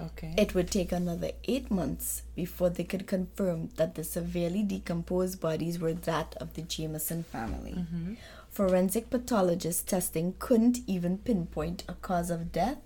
[0.00, 0.34] Okay.
[0.36, 5.78] It would take another eight months before they could confirm that the severely decomposed bodies
[5.78, 7.74] were that of the Jamison family.
[7.74, 8.14] Mm-hmm.
[8.50, 12.78] Forensic pathologist testing couldn't even pinpoint a cause of death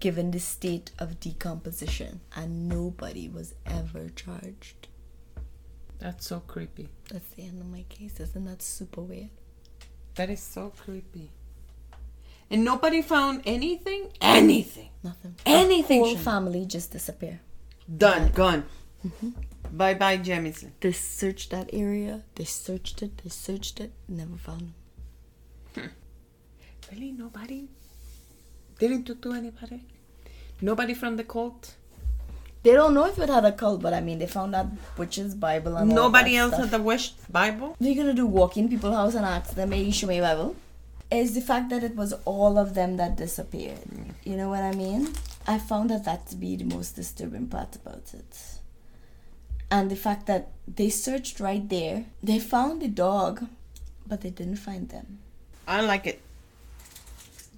[0.00, 4.88] given the state of decomposition, and nobody was ever charged.
[5.98, 6.88] That's so creepy.
[7.10, 8.20] That's the end of my case.
[8.20, 9.30] Isn't that super weird?
[10.16, 11.30] That is so creepy.
[12.50, 14.12] And nobody found anything?
[14.20, 14.90] Anything.
[15.02, 15.34] Nothing.
[15.44, 16.00] Anything.
[16.00, 17.40] Whole family just disappear.
[17.96, 18.30] Done.
[18.32, 18.64] Gone.
[19.06, 19.30] Mm-hmm.
[19.76, 20.72] Bye bye, Jamison.
[20.80, 22.22] They searched that area.
[22.36, 23.18] They searched it.
[23.22, 23.92] They searched it.
[24.08, 24.72] Never found
[25.74, 25.90] them.
[26.92, 27.10] Really?
[27.10, 27.68] Nobody?
[28.78, 29.84] Didn't talk to anybody?
[30.60, 31.74] Nobody from the cult?
[32.62, 34.66] They don't know if it had a cult, but I mean, they found that
[34.98, 36.62] witch's Bible and Nobody else stuff.
[36.62, 37.76] had the Wish Bible?
[37.78, 38.26] You gonna do?
[38.26, 40.56] Walk in people's house and ask them, "Hey, you show me a Bible?"
[41.10, 43.78] Is the fact that it was all of them that disappeared.
[44.24, 45.12] You know what I mean?
[45.46, 48.32] I found that that to be the most disturbing part about it.
[49.70, 53.46] And the fact that they searched right there, they found the dog,
[54.06, 55.18] but they didn't find them.
[55.68, 56.20] I like it.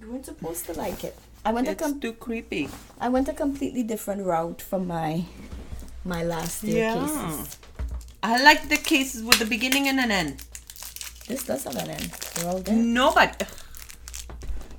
[0.01, 1.15] You weren't supposed to like it.
[1.45, 2.69] I went a It's com- too creepy.
[2.99, 5.23] I went a completely different route from my
[6.05, 7.05] my last year Yeah.
[7.05, 7.57] cases.
[8.23, 10.43] I like the cases with the beginning and an end.
[11.27, 12.09] This does have an end.
[12.35, 12.77] They're all dead.
[12.77, 13.45] Nobody.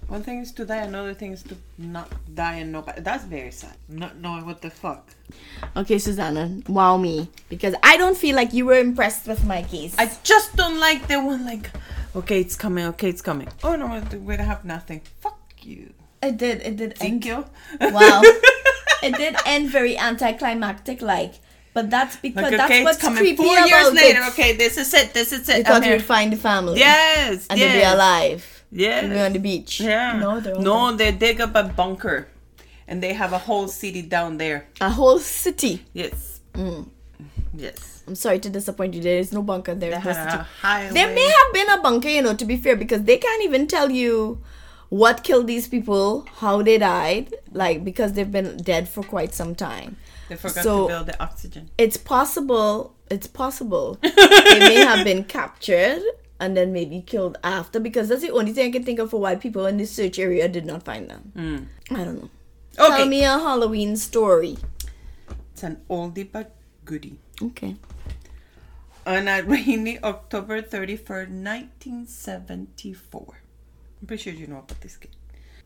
[0.08, 3.00] One thing is to die, another thing is to not die and nobody.
[3.00, 3.76] That's very sad.
[3.88, 5.14] Not knowing what the fuck.
[5.76, 7.28] Okay, Susanna, wow me.
[7.48, 9.94] Because I don't feel like you were impressed with my case.
[9.98, 11.70] I just don't like the one like,
[12.16, 13.48] okay, it's coming, okay, it's coming.
[13.64, 15.00] Oh no, we don't have nothing.
[15.20, 15.92] Fuck you.
[16.22, 17.24] it did, it did end.
[17.24, 17.44] you.
[17.80, 18.22] Wow.
[19.02, 21.34] it did end very anticlimactic like.
[21.72, 23.18] But that's because Like, that's okay, what's it's coming.
[23.18, 24.28] creepy Four about years later, it.
[24.30, 25.58] okay, this is it, this is it.
[25.58, 25.96] You thought I'm you here.
[25.98, 26.78] would find the family.
[26.80, 27.72] Yes, And yes.
[27.72, 28.64] they'd be alive.
[28.72, 29.04] Yes.
[29.04, 29.80] And be on the beach.
[29.80, 30.18] Yeah.
[30.18, 32.26] No, they're all no, they dig up a bunker,
[32.88, 34.66] and they have a whole city down there.
[34.80, 35.84] A whole city.
[35.92, 36.40] Yes.
[36.54, 36.88] Mm.
[37.54, 37.99] Yes.
[38.10, 39.00] I'm sorry to disappoint you.
[39.02, 39.90] There is no bunker there.
[39.90, 40.48] They There's had a a city.
[40.62, 40.92] highway.
[40.98, 43.66] There may have been a bunker, you know, to be fair, because they can't even
[43.68, 44.42] tell you
[44.88, 49.54] what killed these people, how they died, like because they've been dead for quite some
[49.54, 49.96] time.
[50.28, 51.70] They forgot so- to build the oxygen.
[51.78, 52.94] It's possible.
[53.10, 56.02] It's possible they may have been captured
[56.40, 59.20] and then maybe killed after, because that's the only thing I can think of for
[59.20, 61.22] why people in this search area did not find them.
[61.36, 61.94] Hmm.
[61.94, 62.30] I don't know.
[62.78, 62.96] Okay.
[62.96, 64.56] Tell me a Halloween story.
[65.52, 67.18] It's an oldie but goodie.
[67.42, 67.76] Okay.
[69.06, 73.40] On a rainy October 31st, 1974.
[74.00, 75.10] I'm pretty sure you know about this kid.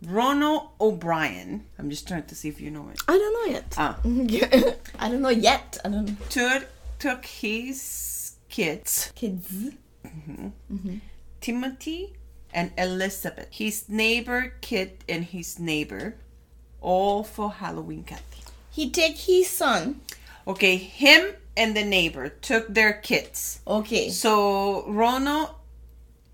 [0.07, 1.65] Ronald O'Bryan.
[1.79, 3.01] I'm just trying to see if you know it.
[3.09, 3.75] I don't know yet.
[3.77, 3.99] Ah.
[4.99, 5.79] I don't know yet.
[5.85, 6.17] I don't know.
[6.29, 6.67] Took,
[6.99, 9.71] took his kids, Kids.
[11.41, 12.13] Timothy
[12.53, 16.17] and Elizabeth, his neighbor kid and his neighbor,
[16.81, 18.23] all for Halloween candy.
[18.71, 20.01] He take his son.
[20.47, 23.61] Okay, him and the neighbor took their kids.
[23.67, 24.11] Okay.
[24.11, 25.51] So Ronald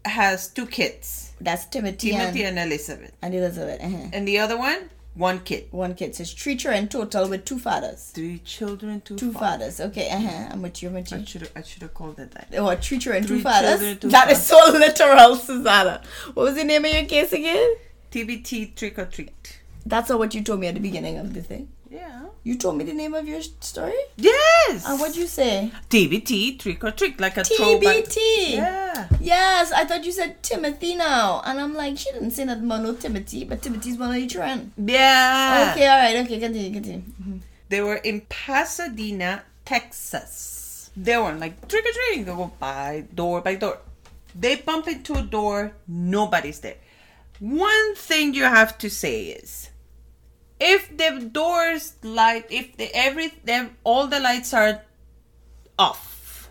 [0.04, 3.12] has two kids, That's Timothy, Timothy and, and Elizabeth.
[3.22, 3.80] and Elizabeth.
[3.82, 4.08] Uh-huh.
[4.12, 5.66] And the other one, one kid.
[5.72, 6.14] One kid.
[6.14, 8.10] So it's three children total with two fathers.
[8.14, 9.76] Three children, two, Two fathers.
[9.78, 9.90] fathers.
[9.92, 10.08] Okay.
[10.10, 10.48] Uh-huh.
[10.52, 10.88] I'm with you.
[10.88, 12.48] I'm with I should have I should have called it that.
[12.56, 13.70] Oh, three children, two fathers.
[13.78, 16.00] children, two That is so literal, Susanna.
[16.32, 17.74] What was the name of your case again?
[18.10, 19.60] TBT trick or treat.
[19.84, 21.68] That's not what you told me at the beginning of the thing.
[21.90, 22.26] Yeah.
[22.42, 24.00] You told me the name of your story?
[24.16, 24.86] Yes.
[24.88, 25.72] And what'd you say?
[25.90, 28.04] TBT trick or treat like a throwback.
[28.04, 28.52] TBT.
[28.52, 29.08] Yeah.
[29.20, 31.42] Yes, I thought you said Timothy now.
[31.44, 34.72] And I'm like, she didn't say that mono Timothy, but Timothy's one of children.
[34.78, 35.72] Yeah.
[35.72, 37.00] Okay, alright, okay, continue, continue.
[37.00, 37.36] Mm-hmm.
[37.68, 40.90] They were in Pasadena, Texas.
[40.96, 42.24] They were like trick or treating.
[42.24, 43.78] They go by door by door.
[44.34, 45.72] They bump into a door.
[45.86, 46.76] Nobody's there.
[47.38, 49.69] One thing you have to say is,
[50.60, 54.82] if the doors light, if the every them all the lights are
[55.78, 56.50] off,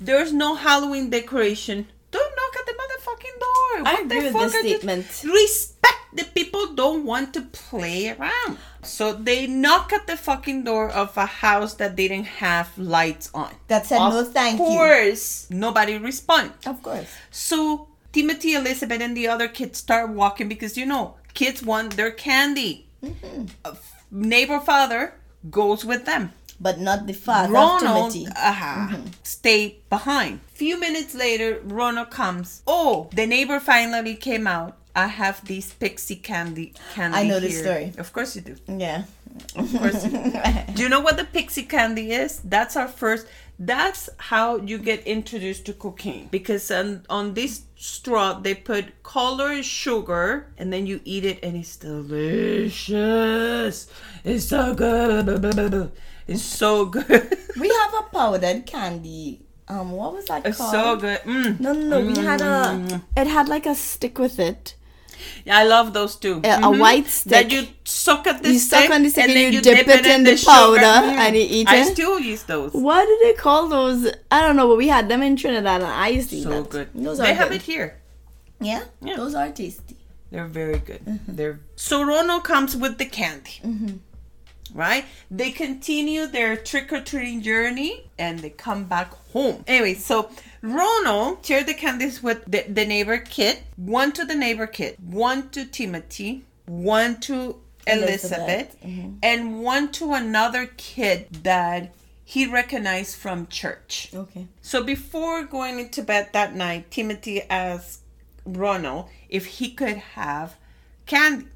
[0.00, 1.88] there's no Halloween decoration.
[2.10, 3.88] Don't knock at the motherfucking door.
[3.88, 5.22] I What agree the with this statement.
[5.24, 6.74] Respect the people.
[6.74, 8.58] Don't want to play around.
[8.82, 13.54] So they knock at the fucking door of a house that didn't have lights on.
[13.68, 14.64] That said, of no thank you.
[14.64, 16.52] Of course, nobody respond.
[16.66, 17.08] Of course.
[17.30, 22.10] So Timothy, Elizabeth, and the other kids start walking because you know kids want their
[22.10, 22.86] candy.
[23.04, 23.74] Mm-hmm.
[24.10, 25.14] Neighbor father
[25.50, 26.32] goes with them.
[26.60, 28.32] But not the father Ronald Timothy.
[28.36, 30.40] uh stay behind.
[30.54, 32.62] Few minutes later, Ronald comes.
[32.66, 34.76] Oh, the neighbor finally came out.
[34.94, 37.16] I have these pixie candy candy.
[37.16, 37.92] I know this story.
[37.98, 38.56] Of course you do.
[38.68, 39.04] Yeah.
[39.56, 40.32] Of course you do.
[40.74, 42.40] do you know what the pixie candy is?
[42.44, 43.26] That's our first.
[43.58, 49.64] That's how you get introduced to cocaine because on, on this straw they put colored
[49.64, 52.86] sugar and then you eat it and it's delicious.
[54.24, 55.90] It's so good.
[56.28, 57.36] It's so good.
[57.60, 59.40] we have a powdered candy.
[59.66, 60.70] Um, what was that It's called?
[60.72, 61.18] so good.
[61.22, 61.58] Mm.
[61.58, 62.06] No, no, no.
[62.06, 63.02] We had a.
[63.16, 64.76] It had like a stick with it.
[65.44, 66.40] Yeah, I love those too.
[66.44, 67.30] A- a white stick.
[67.32, 69.86] that you suck at the You suck stick on the stick and then you dip
[69.88, 70.50] it in the sugar.
[70.50, 71.16] powder Mm.
[71.24, 71.86] and you eat I it.
[71.88, 72.72] I still use those.
[72.72, 74.10] What do they call those?
[74.30, 76.50] I don't know, but we had them in Trinidad, and I used to eat So
[76.50, 76.70] that.
[76.70, 76.88] good.
[76.94, 77.56] Those they are have good.
[77.56, 77.96] it here.
[78.60, 78.82] Yeah?
[79.00, 79.16] Yeah.
[79.16, 79.96] those are tasty.
[80.30, 81.04] They're very good.
[81.04, 81.36] Mm-hmm.
[81.36, 83.60] They're so Ronald comes with the candy.
[84.74, 85.04] Right?
[85.30, 89.64] They continue their trick or treating journey and they come back home.
[89.66, 90.30] Anyway, so
[90.62, 93.58] Ronald shared the candies with the, the neighbor kid.
[93.76, 99.16] One to the neighbor kid, one to Timothy, one to Elizabeth, Elizabeth, mm-hmm.
[99.22, 101.92] and one to another kid that
[102.24, 104.10] he recognized from church.
[104.14, 104.46] Okay.
[104.60, 108.02] So before going into bed that night, Timothy asked
[108.46, 110.54] Ronald if he could have
[111.06, 111.46] candy.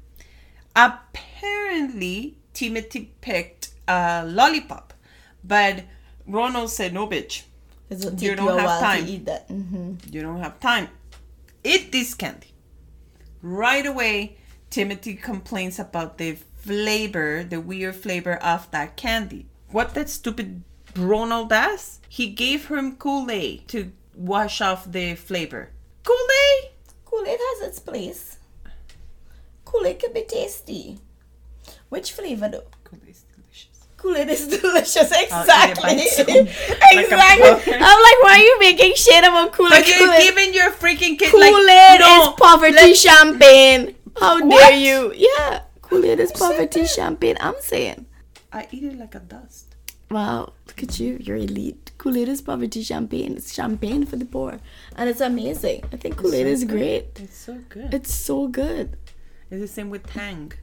[0.75, 4.93] Apparently, Timothy picked a lollipop,
[5.43, 5.85] but
[6.27, 7.46] Ronald said, "No, bitch, It will take
[7.89, 9.05] You don't have time.
[9.05, 9.47] to eat that.
[9.47, 10.89] hmm you don't have time.
[11.63, 12.51] Eat this candy."
[13.41, 14.37] Right away,
[14.69, 19.45] Timothy complains about the flavor, the weird flavor of that candy.
[19.71, 20.63] What that stupid
[20.95, 21.99] Ronald does?
[22.09, 25.69] He gave him Kool Aid to wash off the flavor.
[26.03, 26.71] Kool Aid?
[27.05, 28.37] Kool Aid has its place.
[29.65, 30.99] Kool Aid can be tasty.
[31.89, 32.63] Which flavor though?
[33.97, 35.11] Kool Aid is delicious.
[35.11, 35.51] Oh, Kool Aid is delicious.
[35.51, 36.41] I'll eat it by Exactly.
[36.95, 37.73] like exactly.
[37.73, 39.71] I'm like, why are you making shit about Kool Aid?
[39.71, 43.95] But you're giving your freaking kid Kool like no, is poverty let- champagne.
[44.19, 44.49] How What?
[44.69, 45.13] dare you?
[45.15, 47.37] Yeah, Kool Aid is poverty champagne.
[47.39, 48.05] I'm saying.
[48.51, 49.75] I eat it like a dust.
[50.09, 51.17] Wow, look at you.
[51.19, 51.91] You're elite.
[51.97, 53.35] Kool Aid is poverty champagne.
[53.35, 54.59] It's champagne for the poor.
[54.95, 55.83] And it's amazing.
[55.91, 56.69] I think Kool Aid so is good.
[56.71, 57.19] great.
[57.19, 57.93] It's so good.
[57.93, 58.95] It's so good.
[59.51, 60.53] It's the same with Tang.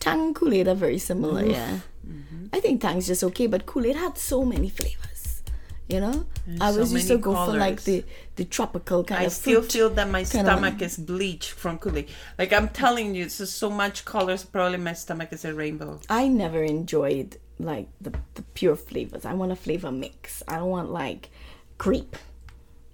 [0.00, 1.80] Tang and Kool Aid are very similar, yeah.
[2.06, 2.46] Mm-hmm.
[2.52, 5.42] I think Tang's just okay, but Kool Aid had so many flavors.
[5.88, 6.26] You know?
[6.46, 9.30] And I so always used to go for like the, the tropical kind I of
[9.30, 12.08] I still feel that my kind of stomach is bleached from Kool Aid.
[12.38, 14.44] Like I'm telling you, it's just so much colors.
[14.44, 16.00] Probably my stomach is a rainbow.
[16.08, 19.24] I never enjoyed like the, the pure flavors.
[19.24, 20.42] I want a flavor mix.
[20.48, 21.30] I don't want like
[21.78, 22.16] grape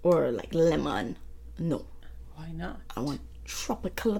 [0.02, 1.16] or like lemon.
[1.58, 1.86] No.
[2.34, 2.80] Why not?
[2.96, 4.16] I want tropical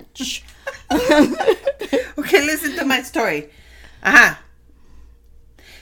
[0.00, 0.44] punch.
[2.18, 3.48] Okay, listen to my story.
[4.02, 4.40] Aha.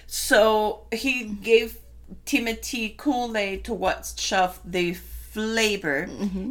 [0.06, 1.78] So he gave
[2.24, 6.08] Timothy Kool Aid to wash off the flavor,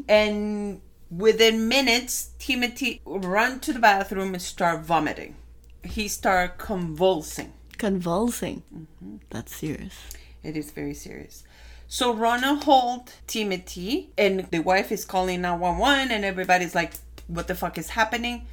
[0.08, 5.36] and within minutes, Timothy run to the bathroom and start vomiting.
[5.84, 7.54] He start convulsing.
[7.78, 8.64] Convulsing.
[8.76, 9.18] Mm-hmm.
[9.30, 9.96] That's serious.
[10.44, 11.44] It is very serious.
[11.88, 16.94] So Ronald hold Timothy, and the wife is calling 911, and everybody's like,
[17.28, 18.46] "What the fuck is happening?"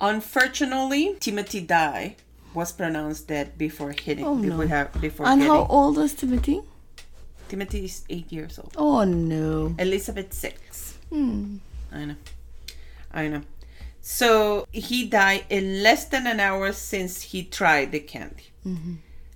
[0.00, 2.16] Unfortunately, Timothy died.
[2.54, 4.26] Was pronounced dead before hitting.
[4.26, 4.58] Oh, no.
[5.00, 5.54] before, And hitting.
[5.56, 6.60] how old was Timothy?
[7.48, 8.74] Timothy is eight years old.
[8.76, 9.74] Oh no.
[9.78, 10.98] Elizabeth six.
[11.08, 11.56] Hmm.
[11.90, 12.16] I know.
[13.12, 13.42] I know.
[14.02, 18.48] So he died in less than an hour since he tried the candy.
[18.66, 18.94] Mm-hmm.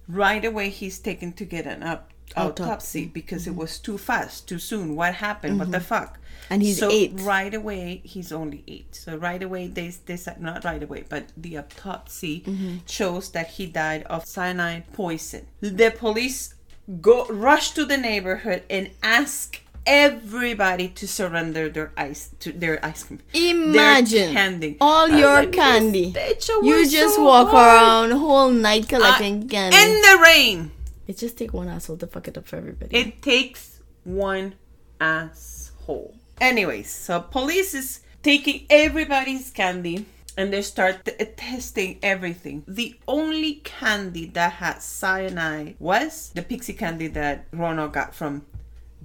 [0.08, 4.58] Right away, he's taken to get an up- autopsy, because it was too fast, too
[4.58, 4.96] soon.
[4.96, 5.58] What happened?
[5.58, 6.14] What the fuck?
[6.14, 6.22] Mm-hmm.
[6.52, 7.12] And he's so eight.
[7.16, 8.94] Right away, he's only eight.
[8.94, 12.76] So right away, they they said not right away, but the autopsy Mm-hmm.
[12.86, 15.46] shows that he died of cyanide poison.
[15.60, 16.54] The police
[17.00, 23.02] go rush to the neighborhood and ask everybody to surrender their ice to their ice
[23.04, 23.20] cream.
[23.34, 24.76] Imagine candy.
[24.80, 26.14] all was your like, candy.
[26.62, 29.76] You just so walk hard." around whole night collecting candy.
[29.76, 30.70] in the rain.
[31.06, 32.96] It just take one asshole to fuck it up for everybody.
[32.96, 34.54] It takes one
[35.00, 36.14] asshole.
[36.40, 42.62] Anyways, so police is taking everybody's candy and they start t- testing everything.
[42.68, 48.44] The only candy that had cyanide was the pixie candy that Ronald got from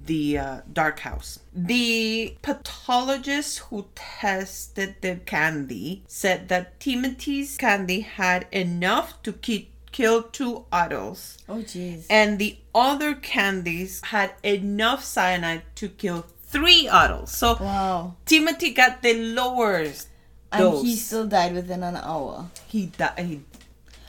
[0.04, 1.38] the uh, dark house.
[1.54, 10.22] The pathologist who tested the candy said that Timothy's candy had enough to ki- kill
[10.24, 12.06] two adults, Oh jeez.
[12.10, 17.36] and the other candies had enough cyanide to kill three adults.
[17.36, 18.16] So Wow.
[18.26, 20.08] Timothy got the lowest
[20.50, 20.82] And dose.
[20.82, 22.50] he still died within an hour.
[22.66, 23.18] he died.
[23.20, 23.40] He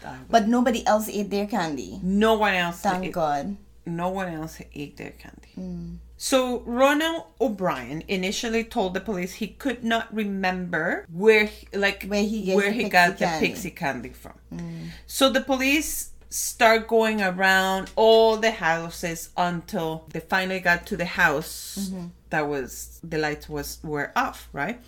[0.01, 0.25] died.
[0.29, 1.99] But nobody else ate their candy.
[2.01, 2.79] No one else.
[2.81, 3.55] Thank ate- God.
[3.85, 5.51] no one else ate their candy.
[5.55, 5.95] Hmm.
[6.23, 12.23] So Ronald O'Bryan initially told the police he could not remember where, he, like, Where
[12.23, 14.31] he where he got the pixie candy from.
[14.55, 14.91] Mm.
[15.05, 21.03] So the police start going around all the houses until they finally got to the
[21.03, 22.07] house mm-hmm.
[22.29, 24.79] that was the lights was were off, right?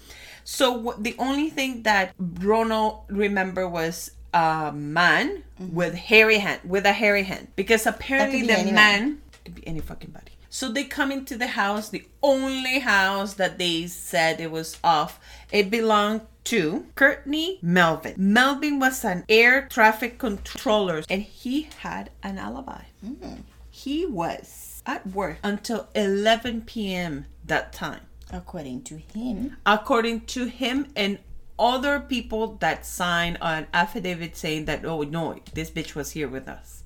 [0.46, 5.76] So what, the only thing that Ronald remember was a man mm-hmm.
[5.76, 9.22] with hairy hand, with a hairy hand, because apparently be the man.
[9.44, 10.32] could be any fucking body.
[10.56, 15.20] So they come into the house, the only house that they said it was off.
[15.52, 18.14] It belonged to Courtney Melvin.
[18.16, 22.84] Melvin was an air traffic controller and he had an alibi.
[23.06, 23.40] Mm.
[23.70, 27.26] He was at work until 11 p.m.
[27.44, 28.04] that time.
[28.32, 29.58] According to him.
[29.66, 31.20] According to him and
[31.60, 36.48] other people that signed an affidavit saying that, oh no, this bitch was here with
[36.48, 36.84] us.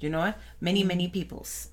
[0.00, 0.38] You know what?
[0.62, 0.86] Many, mm.
[0.86, 1.68] many peoples.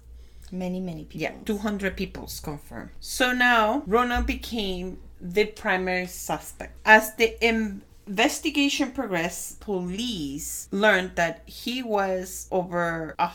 [0.51, 1.21] Many, many people.
[1.21, 2.91] Yeah, 200 people's confirmed.
[2.99, 6.77] So now Ronald became the primary suspect.
[6.85, 13.31] As the investigation progressed, police learned that he was over a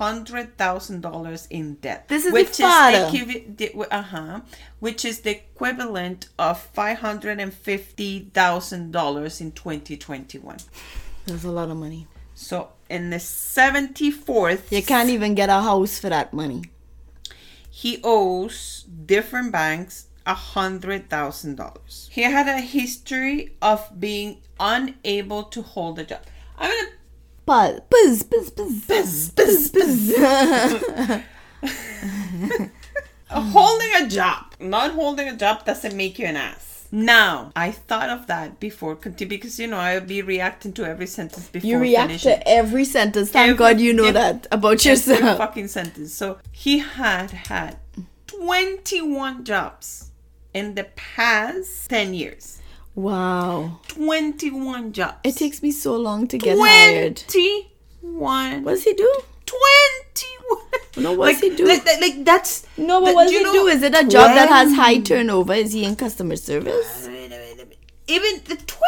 [0.00, 2.08] hundred thousand dollars in debt.
[2.08, 3.10] This is the which father.
[3.10, 4.40] Equiv- uh huh,
[4.78, 10.56] which is the equivalent of five hundred and fifty thousand dollars in 2021.
[11.26, 12.06] That's a lot of money.
[12.42, 16.62] So in the 74th, You can't even get a house for that money.
[17.70, 22.08] he owes different banks a hundred thousand dollars.
[22.10, 26.22] He had a history of being unable to hold a job.
[26.58, 26.90] I'm gonna
[27.46, 31.22] Buzz, buzz, buzz, buzz, buzz, buzz, buzz.
[33.56, 34.44] holding a job.
[34.60, 36.69] Not holding a job doesn't make you an ass.
[36.92, 41.06] Now, I thought of that before conti- because you know I'll be reacting to every
[41.06, 42.38] sentence before You react finishing.
[42.38, 43.30] to every sentence.
[43.30, 45.38] Thank Every- God you know every- that about yourself.
[45.38, 46.12] fucking sentence.
[46.14, 47.76] So he had had
[48.26, 50.10] 21 jobs
[50.52, 52.58] in the past 10 years.
[52.96, 53.78] Wow.
[53.88, 55.16] 21 jobs.
[55.22, 57.22] It takes me so long to get hired.
[57.28, 58.64] 21.
[58.64, 59.12] What does he do?
[59.50, 61.04] 21.
[61.04, 61.66] No, what's like, he do?
[61.66, 62.66] Like, like, that's.
[62.76, 63.66] No, but that- what does you he know, do?
[63.68, 65.54] Is it a job that has high turnover?
[65.54, 67.08] Is he in customer service?
[68.06, 68.80] Even the 21?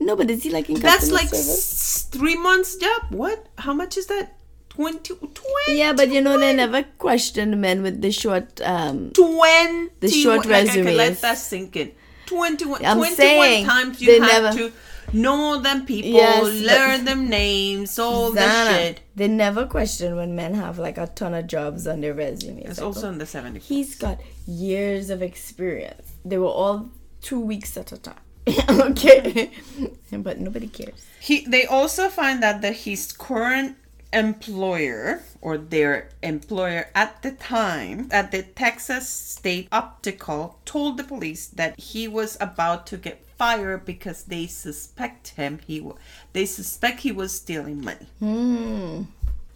[0.00, 1.10] No, but is he like in customer service?
[1.10, 2.02] That's customer like service?
[2.12, 3.02] three months job.
[3.10, 3.46] What?
[3.58, 4.32] How much is that?
[4.70, 5.32] 20, 20
[5.68, 10.44] Yeah, but you know they never questioned men with the short um 20 The short
[10.44, 11.92] like, okay, let that sink in
[12.26, 14.72] 21 I'm 21 saying, times they you have never- to
[15.12, 20.34] know them people Yes, learn them names all the Zana, shit They never question when
[20.36, 22.62] men have like a ton of jobs on their resume.
[22.62, 26.12] it's like, also oh, in the 70s he's got years of experience.
[26.24, 26.90] They were all
[27.20, 28.14] two weeks at a time.
[28.68, 29.50] okay,
[30.12, 31.04] but nobody cares.
[31.20, 33.76] he they also find out that his current
[34.12, 41.48] employer or their employer at the time at the Texas State Optical told the police
[41.48, 45.86] that he was about to get fired because they suspect him he
[46.32, 48.06] they suspect he was stealing money.
[48.18, 49.02] Hmm.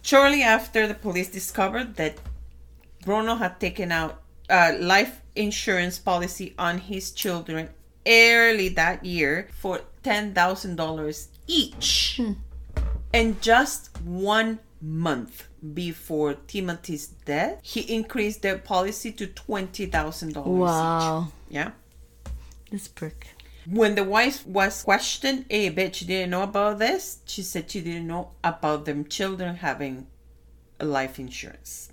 [0.03, 2.17] Shortly after the police discovered that
[3.05, 7.69] Bruno had taken out a life insurance policy on his children
[8.07, 12.15] early that year for $10,000 each.
[12.17, 12.33] Hmm.
[13.13, 21.53] And just one month before Timothy's death, he increased their policy to $20,000 Wow, each.
[21.53, 21.71] Yeah.
[22.71, 23.27] this prick.
[23.69, 27.19] When the wife was questioned, hey, bitch, you didn't know about this?
[27.25, 30.07] She said she didn't know about them children having
[30.79, 31.89] a life insurance.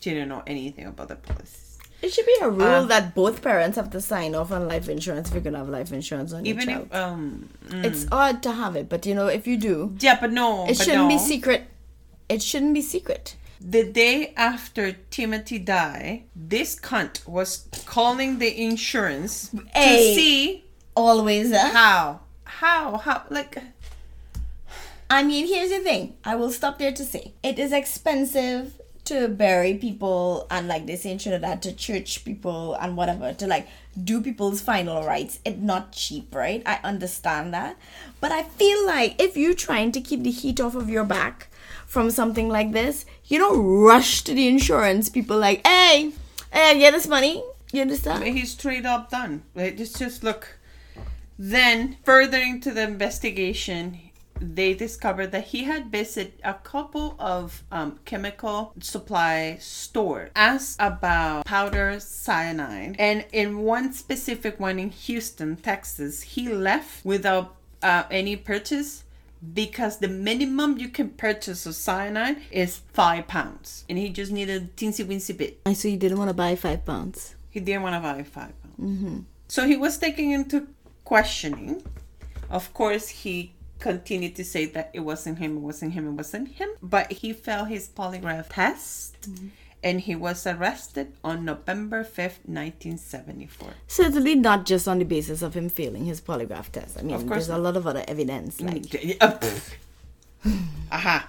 [0.00, 1.78] She didn't know anything about the policies.
[2.02, 4.90] It should be a rule Uh, that both parents have to sign off on life
[4.90, 7.02] insurance if you're gonna have life insurance on Even your if, child.
[7.12, 7.84] um, mm.
[7.86, 10.76] It's odd to have it, but you know if you do, yeah, but no, it
[10.76, 11.68] but shouldn't be secret.
[12.28, 13.36] It shouldn't be secret.
[13.58, 19.96] The day after Timothy died, this cunt was calling the insurance Hey.
[19.96, 20.64] to see
[20.96, 21.54] Always.
[21.54, 23.58] How, how, how, like,
[25.08, 26.16] I mean, here's the thing.
[26.24, 30.96] I will stop there to say it is expensive to bury people and like they
[30.96, 33.68] say in Trinidad to church people and whatever to like
[34.02, 35.38] do people's final rites.
[35.44, 36.60] It's not cheap, right?
[36.66, 37.76] I understand that,
[38.20, 41.48] but I feel like if you're trying to keep the heat off of your back
[41.86, 46.12] from something like this, you don't rush to the insurance people like, hey,
[46.52, 47.44] hey, get this money.
[47.72, 48.24] You understand?
[48.24, 49.42] He's straight up done.
[49.54, 50.55] Like, Just, just look.
[51.38, 53.98] Then, further into the investigation,
[54.40, 61.44] they discovered that he had visited a couple of um, chemical supply stores, asked about
[61.44, 68.36] powder cyanide, and in one specific one in Houston, Texas, he left without uh, any
[68.36, 69.04] purchase
[69.54, 74.62] because the minimum you can purchase of cyanide is five pounds, and he just needed
[74.62, 75.60] a teensy weensy bit.
[75.66, 77.34] I so you didn't want to buy five pounds.
[77.50, 79.24] He didn't want to buy five pounds.
[79.48, 80.66] So he was taken into
[81.06, 81.82] questioning.
[82.50, 86.48] Of course, he continued to say that it wasn't him, it wasn't him, it wasn't
[86.60, 86.68] him.
[86.82, 89.16] But he failed his polygraph test
[89.82, 93.70] and he was arrested on November 5th, 1974.
[93.86, 96.98] Certainly not just on the basis of him failing his polygraph test.
[96.98, 98.60] I mean, Of course there's a lot of other evidence.
[98.60, 98.86] Like,
[99.20, 99.74] Uh, pff.
[100.92, 101.28] Aha.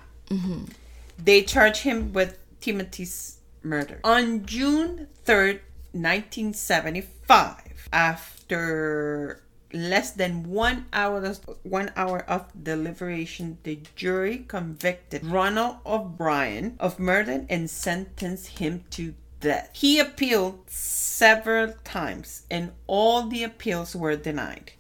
[1.23, 3.99] They charge him with Timothy's murder.
[4.03, 5.59] On June 3rd,
[5.93, 9.43] 1975, after
[9.73, 17.45] less than one hour one hour of deliberation, the jury convicted Ronald O'Bryan of murder
[17.49, 19.69] and sentenced him to death.
[19.73, 24.71] He appealed several times, and all the appeals were denied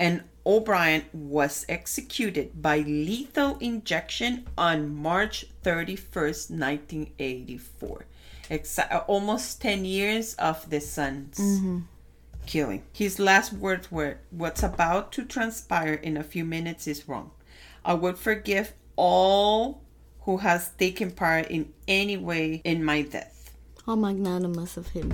[0.00, 8.06] and O'Bryan was executed by lethal injection on March 31st, 1984.
[8.50, 11.38] Exa- uh, almost 10 years of the son's
[12.50, 12.82] killing.
[12.92, 17.30] His last words were, What's about to transpire in a few minutes is wrong.
[17.84, 19.82] I would forgive all
[20.24, 23.36] who has taken part in any way in my death.
[23.86, 25.08] how magnanimous of him.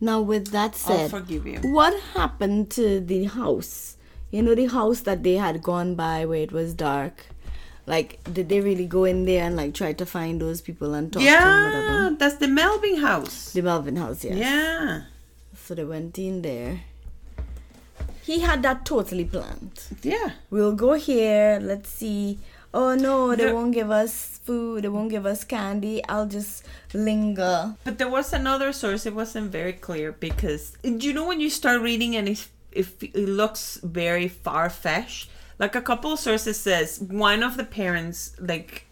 [0.00, 1.58] Now, with that said, forgive you.
[1.78, 3.96] what happened to the house?
[4.30, 7.16] You know, the house that they had gone by where it was dark.
[7.86, 11.12] Like, did they really go in there and like try to find those people and
[11.12, 12.16] talk to them, Yeah, whatever?
[12.20, 13.52] that's the Melvin house.
[13.52, 14.36] The Melvin house, yes.
[14.36, 15.02] Yeah.
[15.68, 16.80] So they went in there.
[18.22, 19.84] He had that totally planned.
[20.02, 20.30] Yeah.
[20.48, 21.58] We'll go here.
[21.60, 22.38] Let's see.
[22.72, 24.84] Oh no, they The- won't give us food.
[24.84, 26.02] They won't give us candy.
[26.08, 26.64] I'll just
[26.94, 27.76] linger.
[27.84, 29.04] But there was another source.
[29.04, 33.14] It wasn't very clear because you know when you start reading and it, if it
[33.14, 35.28] looks very far fetched.
[35.58, 38.86] Like a couple of sources says one of the parents, like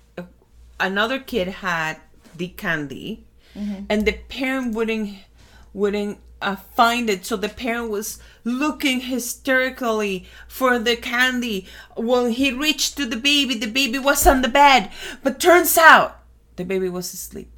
[0.78, 1.96] another kid, had
[2.36, 3.24] the candy,
[3.56, 3.84] mm-hmm.
[3.88, 5.16] and the parent wouldn't
[5.72, 7.24] wouldn't uh, find it.
[7.26, 11.66] So the parent was looking hysterically for the candy.
[11.96, 13.54] Well, he reached to the baby.
[13.54, 14.90] The baby was on the bed,
[15.22, 16.20] but turns out
[16.56, 17.50] the baby was asleep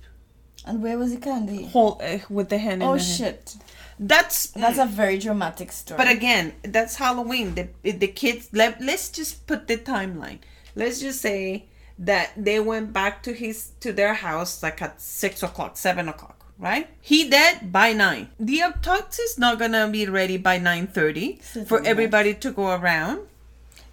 [0.64, 1.66] And where was the candy?
[1.66, 3.16] hold uh, with the hand in Oh the hand.
[3.16, 3.56] shit.
[4.00, 5.98] That's That's a very dramatic story.
[5.98, 7.54] but again, that's Halloween.
[7.54, 10.38] The the kids let let's just put the timeline.
[10.76, 11.66] Let's just say
[11.98, 16.37] that they went back to his to their house like at six o'clock, seven o'clock,
[16.58, 16.88] right?
[17.00, 18.28] He dead by nine.
[18.38, 23.20] The autopsy is not gonna be ready by nine thirty for everybody to go around.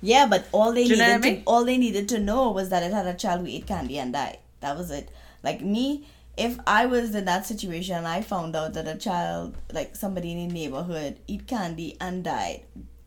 [0.02, 1.38] yeah, but all they Do you know needed I mean?
[1.42, 3.98] to all they needed to know was that it had a child who ate candy
[4.00, 4.38] and died.
[4.62, 5.10] That was it.
[5.44, 6.08] Like me,
[6.38, 10.32] if I was in that situation and I found out that a child, like somebody
[10.34, 12.62] in the neighborhood, eat candy and died,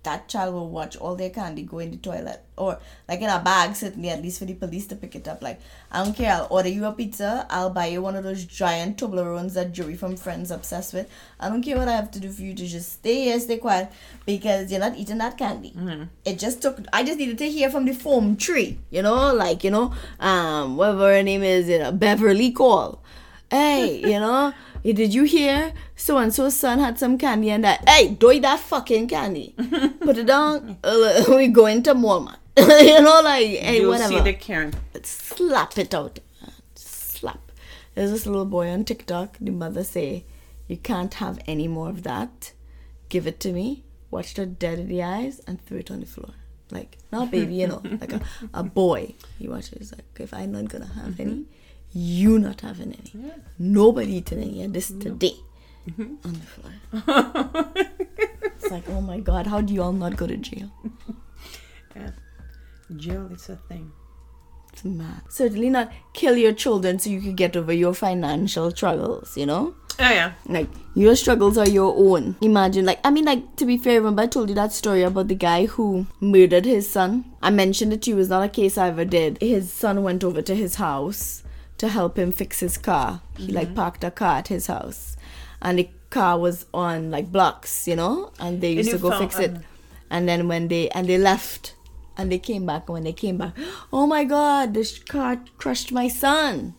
[0.09, 2.79] that child will watch all their candy go in the toilet or
[3.09, 5.43] like in a bag certainly at least for the police to pick it up.
[5.43, 5.61] Like
[5.93, 8.97] i don't care i'll order you a pizza i'll buy you one of those giant
[8.99, 11.09] toblerones that joey from friends obsessed with.
[11.39, 13.59] I don't care what i have to do for you to just stay here stay
[13.59, 13.93] quiet
[14.27, 15.73] because you're not eating that candy.
[16.25, 19.65] It just took i just needed to hear from the foam tree you know like
[19.65, 23.03] you know um whatever her name is you know beverly call
[23.51, 24.53] hey you know?
[24.85, 25.73] Did you hear?
[25.97, 29.55] So and so's son had some candy and that hey don't eat that fucking candy.
[30.01, 32.37] Put it down uh, we go into Walmart.
[32.57, 34.15] You know like hey You'll whatever.
[34.15, 34.73] see the Karen.
[35.03, 36.19] slap it out.
[36.75, 37.53] Slap.
[37.95, 39.37] There's this little boy on tiktok.
[39.41, 40.25] The mother say
[40.69, 42.53] you can't have any more of that.
[43.09, 43.85] Give it to me.
[44.11, 46.31] Watched her dead in the eyes and threw it on the floor.
[46.71, 48.21] Like not baby you know like a,
[48.55, 49.15] a boy.
[49.39, 51.45] He watches like if i'm not gonna have any
[51.93, 55.35] you not having any nobody eating any of this today
[55.89, 56.15] mm-hmm.
[56.25, 57.71] on the floor
[58.57, 60.71] it's like oh my god how do you all not go to jail
[61.99, 62.11] Yeah.
[62.97, 63.93] Jail is a thing.
[64.73, 65.23] It's mad.
[65.29, 69.75] Certainly not kill your children so you can get over your financial struggles, you know?
[70.01, 70.33] Oh yeah.
[70.47, 72.37] Like, your struggles are your own.
[72.41, 75.29] Imagine, like, I mean, like, to be fair, remember I told you that story about
[75.29, 77.25] the guy who murdered his son?
[77.43, 79.39] I mentioned it to you, it's not a case I ever did.
[79.41, 81.43] His son went over to his house
[81.79, 83.23] to help him fix his car.
[83.37, 83.77] He, like, mm-hmm.
[83.77, 85.17] parked a car at his house.
[85.63, 88.33] And the car was on, like, blocks, you know?
[88.39, 89.57] And they used you to go fix it.
[90.11, 91.75] And then when they, and they left
[92.19, 93.55] And they came back, and when they came back,
[93.93, 96.75] oh my god, this car crushed my son.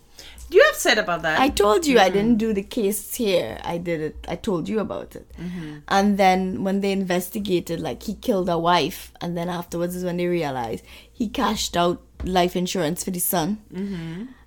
[0.49, 1.39] Do you have said about that.
[1.39, 2.13] I told you I mm-hmm.
[2.13, 3.57] didn't do the case here.
[3.63, 4.25] I did it.
[4.27, 5.31] I told you about it.
[5.39, 5.77] Mm-hmm.
[5.87, 10.17] And then when they investigated, like he killed a wife, and then afterwards is when
[10.17, 10.83] they realized
[11.13, 13.63] he cashed out life insurance for the son.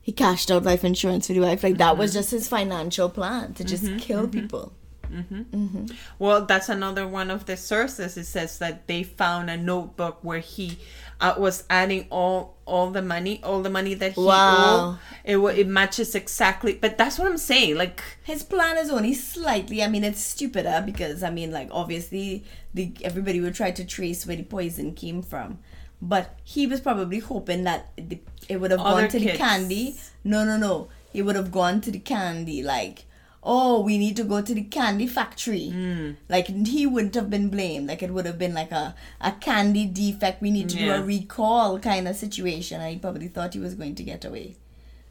[0.02, 1.62] He cashed out life insurance for the wife.
[1.62, 2.20] Like that was uh-huh.
[2.20, 3.98] just his financial plan to just mm-hmm.
[3.98, 4.40] kill mm-hmm.
[4.40, 4.72] people.
[5.12, 5.86] Mm-hmm.
[6.18, 8.16] Well, that's another one of the sources.
[8.16, 10.78] It says that they found a notebook where he
[11.20, 14.90] uh, was adding all all the money, all the money that he Wow.
[14.90, 14.98] owed.
[15.24, 16.74] It it matches exactly.
[16.74, 17.76] But that's what I'm saying.
[17.76, 19.82] Like, His plan is only slightly.
[19.82, 24.26] I mean, it's stupider because I mean, like obviously, the everybody would try to trace
[24.26, 25.58] where the poison came from,
[26.02, 29.96] but he was probably hoping that the, it would have Other gone to the candy.
[30.24, 30.88] No, no, no.
[31.12, 32.60] He would have gone to the candy.
[32.60, 33.04] Like,
[33.44, 35.70] oh, we need to go to the candy factory.
[35.70, 36.10] Hmm.
[36.28, 37.86] Like he wouldn't have been blamed.
[37.86, 40.42] Like it would have been like a a candy defect.
[40.42, 42.80] We need to do a recall kind of situation.
[42.80, 44.56] And he probably thought he was going to get away,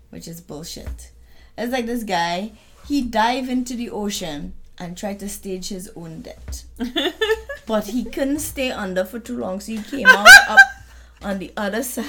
[0.10, 1.12] which is bullshit.
[1.58, 2.52] It's like this guy,
[2.86, 6.66] he dive into the ocean and tried to stage his own death.
[7.66, 10.60] but he couldn't stay under for too long, so he came out up
[11.24, 12.06] on the other side.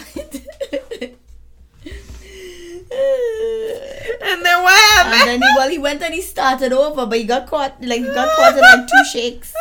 [4.23, 5.15] and then what happened?
[5.15, 8.01] and then he, well, he went and he started over, but he got caught, like,
[8.01, 9.55] he got caught in like two shakes.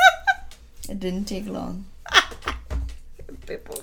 [0.89, 1.86] It didn't take long.
[3.47, 3.76] People.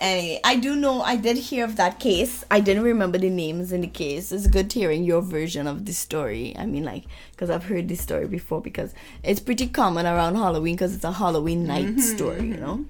[0.00, 2.44] Anyway, I do know, I did hear of that case.
[2.50, 4.32] I didn't remember the names in the case.
[4.32, 6.54] It's good hearing your version of the story.
[6.58, 8.92] I mean, like, because I've heard this story before, because
[9.22, 12.00] it's pretty common around Halloween, because it's a Halloween night mm-hmm.
[12.00, 12.84] story, you know?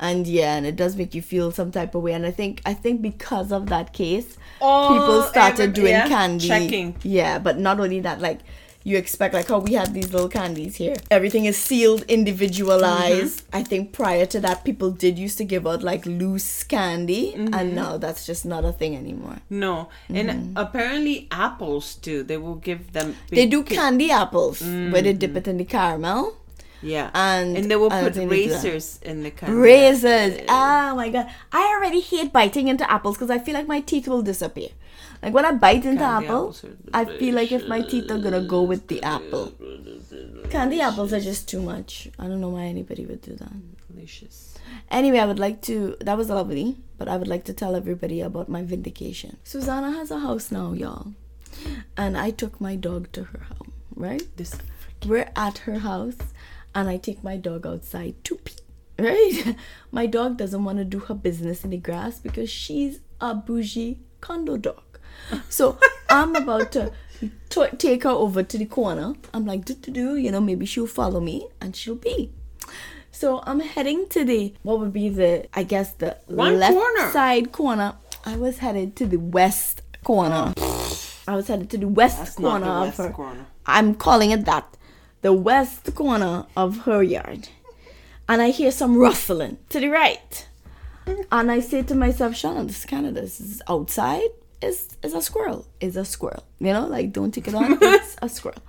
[0.00, 2.14] And yeah, and it does make you feel some type of way.
[2.14, 6.08] And I think, I think because of that case, Oh, people started every- doing yeah,
[6.08, 6.48] candy.
[6.48, 6.96] checking.
[7.02, 8.40] Yeah, but not only that, like
[8.82, 10.96] you expect like oh we have these little candies here.
[11.10, 13.46] Everything is sealed, individualized.
[13.46, 13.56] Mm-hmm.
[13.56, 17.54] I think prior to that people did used to give out like loose candy Mm-hmm.
[17.54, 19.38] and now that's just not a thing anymore.
[19.50, 22.22] No, and apparently apples too.
[22.22, 23.12] They will give them.
[23.12, 23.34] Mm-hmm.
[23.36, 26.36] They do candy apples where they dip it in the caramel.
[26.82, 29.56] Yeah, and- and they will put razors in the candy.
[29.56, 30.40] Razors.
[30.48, 31.28] Oh my god.
[31.52, 34.68] I already hate biting into apples because I feel like my teeth will disappear.
[35.22, 36.56] Like when I bite into apple,
[36.94, 39.52] I feel like if my teeth are gonna go with the apple.
[40.50, 42.08] Candy apples are just too much.
[42.18, 43.52] I don't know why anybody would do that.
[43.92, 44.54] Delicious.
[44.90, 45.96] Anyway, I would like to.
[46.00, 49.36] That was lovely, but I would like to tell everybody about my vindication.
[49.44, 51.12] Susanna has a house now, y'all,
[51.96, 53.72] and I took my dog to her home.
[53.94, 54.22] Right?
[54.36, 54.54] This
[55.06, 56.16] We're at her house,
[56.74, 58.54] and I take my dog outside to pee.
[58.98, 59.56] Right?
[59.92, 63.98] My dog doesn't want to do her business in the grass because she's a bougie
[64.20, 64.82] condo dog.
[65.48, 65.78] So
[66.10, 66.92] I'm about to
[67.48, 69.14] t- take her over to the corner.
[69.32, 72.30] I'm like, do do do, you know, maybe she'll follow me and she'll pee.
[73.10, 77.10] So I'm heading to the what would be the I guess the One left corner.
[77.10, 77.94] side corner.
[78.26, 80.52] I was headed to the west corner.
[81.26, 83.46] I was headed to the west That's not corner the of west corner.
[83.64, 84.76] I'm calling it that.
[85.22, 87.48] The west corner of her yard.
[88.28, 90.46] And I hear some rustling to the right.
[91.32, 93.20] And I say to myself, Shauna, this is Canada.
[93.22, 94.28] This is outside.
[94.62, 95.66] Is is a squirrel.
[95.80, 96.44] Is a squirrel.
[96.58, 97.78] You know, like don't take it on.
[97.82, 98.62] It's a squirrel.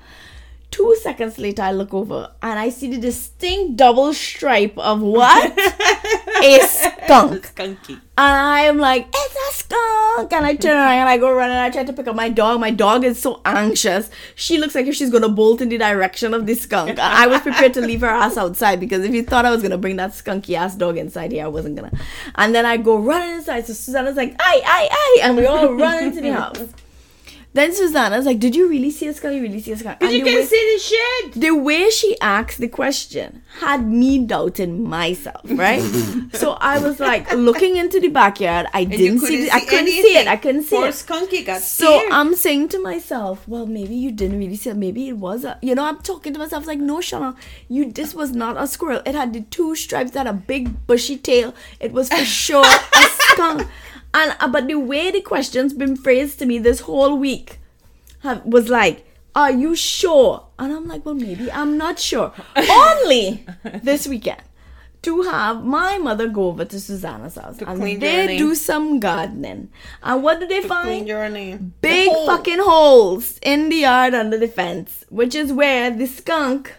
[0.72, 5.52] Two seconds later, I look over and I see the distinct double stripe of what?
[6.44, 7.54] a skunk.
[7.54, 8.00] skunky.
[8.18, 10.32] And I am like, it's a skunk.
[10.32, 12.30] And I turn around and I go run and I try to pick up my
[12.30, 12.62] dog.
[12.62, 14.10] My dog is so anxious.
[14.36, 17.00] She looks like if she's going to bolt in the direction of the skunk.
[17.00, 19.72] I was prepared to leave her ass outside because if you thought I was going
[19.72, 21.98] to bring that skunky ass dog inside here, I wasn't going to.
[22.36, 23.68] And then I go running inside.
[23.68, 25.20] So Susanna's like, aye, aye, aye.
[25.24, 26.74] And we all run into the house.
[27.54, 29.36] Then Susanna's like, did you really see a skunk?
[29.36, 29.76] You really see a?
[29.76, 31.34] But And you can way- see the shit.
[31.42, 35.82] the way she asked the question had me doubting myself, right?
[36.34, 38.68] so I was like looking into the backyard.
[38.74, 39.44] I And didn't see.
[39.44, 40.28] The, I see couldn't see it.
[40.28, 40.94] I couldn't see Poor it.
[40.96, 42.14] Skunky got So scared.
[42.14, 44.78] I'm saying to myself, well, maybe you didn't really see it.
[44.78, 45.60] Maybe it was a.
[45.62, 47.36] You know, I'm talking to myself like, no, Shauna,
[47.68, 47.92] you.
[47.92, 49.02] This was not a squirrel.
[49.06, 50.12] It had the two stripes.
[50.12, 51.54] It had a big bushy tail.
[51.82, 53.68] It was for sure a skunk.
[54.14, 57.60] And uh, but the way the question's been phrased to me this whole week
[58.24, 59.06] have, was like,
[59.36, 63.46] "Are you sure?" And I'm like, "Well, maybe I'm not sure." Only
[63.84, 64.42] this weekend
[65.04, 68.38] to have my mother go over to Susanna's house To and clean they your name.
[68.38, 69.70] do some gardening.
[70.04, 71.08] And what do they Clean find?
[71.08, 71.74] your name.
[71.82, 72.28] Big The hole.
[72.28, 76.76] fucking holes in the yard under the fence, which is where the skunk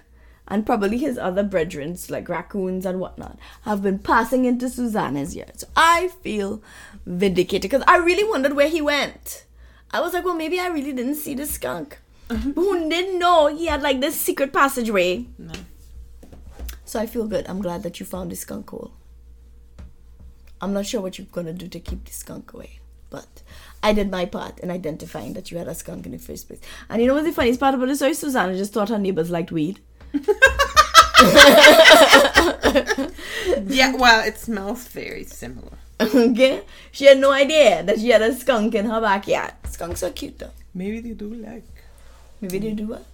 [0.46, 5.58] and probably his other brethren, like raccoons and whatnot, have been passing into Susanna's yard.
[5.58, 6.62] So I feel
[7.06, 9.44] vindicated because I really wondered where he went.
[9.90, 11.98] I was like, well, maybe I really didn't see the skunk.
[12.28, 12.52] Mm-hmm.
[12.52, 15.26] Who didn't know he had like this secret passageway?
[15.38, 15.52] No.
[16.84, 17.46] So I feel good.
[17.48, 18.92] I'm glad that you found the skunk hole.
[20.60, 22.80] I'm not sure what you're gonna do to keep the skunk away,
[23.10, 23.42] but
[23.82, 26.60] I did my part in identifying that you had a skunk in the first place.
[26.88, 28.14] And you know what's the funniest part about the story?
[28.14, 29.80] Susanna just thought her neighbors liked weed.
[33.66, 35.78] Yeah, well, it smells very similar.
[36.14, 39.52] okay, she had no idea that she had a skunk in her backyard.
[39.68, 40.50] Skunks are cute though.
[40.74, 41.64] Maybe they do like.
[42.40, 43.04] Maybe they do what?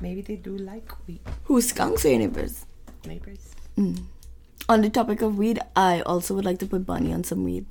[0.00, 1.20] Maybe they do like weed.
[1.44, 2.66] Who skunks or your neighbors?
[3.06, 3.54] Neighbors.
[3.78, 4.04] Mm.
[4.68, 7.66] On the topic of weed, I also would like to put Bunny on some weed.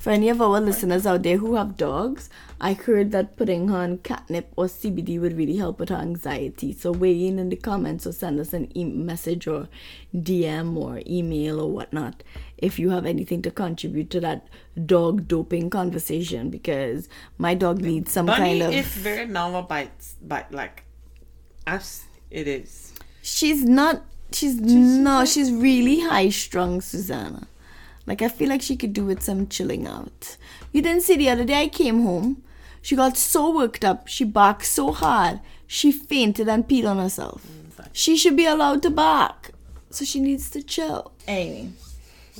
[0.00, 3.76] For any of our listeners out there who have dogs, I heard that putting her
[3.76, 6.72] on catnip or CBD would really help with her anxiety.
[6.72, 9.68] So weigh in in the comments or send us an e- message or
[10.16, 12.22] DM or email or whatnot
[12.56, 14.48] if you have anything to contribute to that
[14.86, 18.72] dog doping conversation because my dog needs some Bunny kind of.
[18.72, 19.90] is very normal by,
[20.22, 20.84] by like
[21.66, 22.04] us.
[22.30, 22.94] It is.
[23.20, 24.02] She's not.
[24.32, 25.26] She's no.
[25.26, 27.48] She's really high strung, Susanna.
[28.10, 30.36] Like I feel like she could do with some chilling out.
[30.72, 32.42] You didn't see the other day I came home.
[32.82, 34.08] She got so worked up.
[34.08, 35.38] She barked so hard.
[35.68, 37.46] She fainted and peed on herself.
[37.46, 39.52] Mm, she should be allowed to bark.
[39.90, 41.12] So she needs to chill.
[41.28, 41.70] Anyway,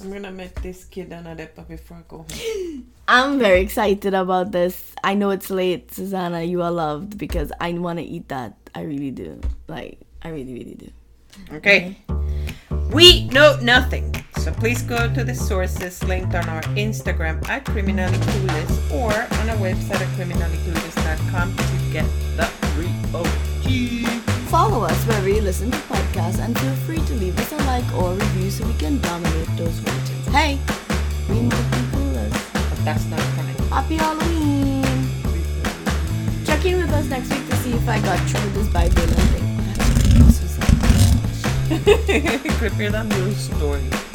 [0.02, 2.92] I'm gonna make this kid another puppy before I go home.
[3.06, 4.92] I'm very excited about this.
[5.04, 6.42] I know it's late, Susanna.
[6.42, 8.56] You are loved because I want to eat that.
[8.74, 9.40] I really do.
[9.68, 10.90] Like I really, really do.
[11.52, 11.96] Okay.
[12.92, 14.16] We know nothing.
[14.40, 19.50] So please go to the sources linked on our Instagram at Criminally Clueless or on
[19.50, 22.06] our website at criminallyclueless.com to get
[22.38, 23.24] the real
[24.48, 27.84] Follow us wherever you listen to podcasts and feel free to leave us a like
[27.94, 30.26] or a review so we can dominate those ratings.
[30.28, 30.58] Hey,
[31.28, 32.32] we might be clueless.
[32.52, 33.52] But that's not funny.
[33.68, 34.82] Happy Halloween!
[36.46, 39.46] Check in with us next week to see if I got through this Bible thing.
[42.58, 44.09] Creepier than your story.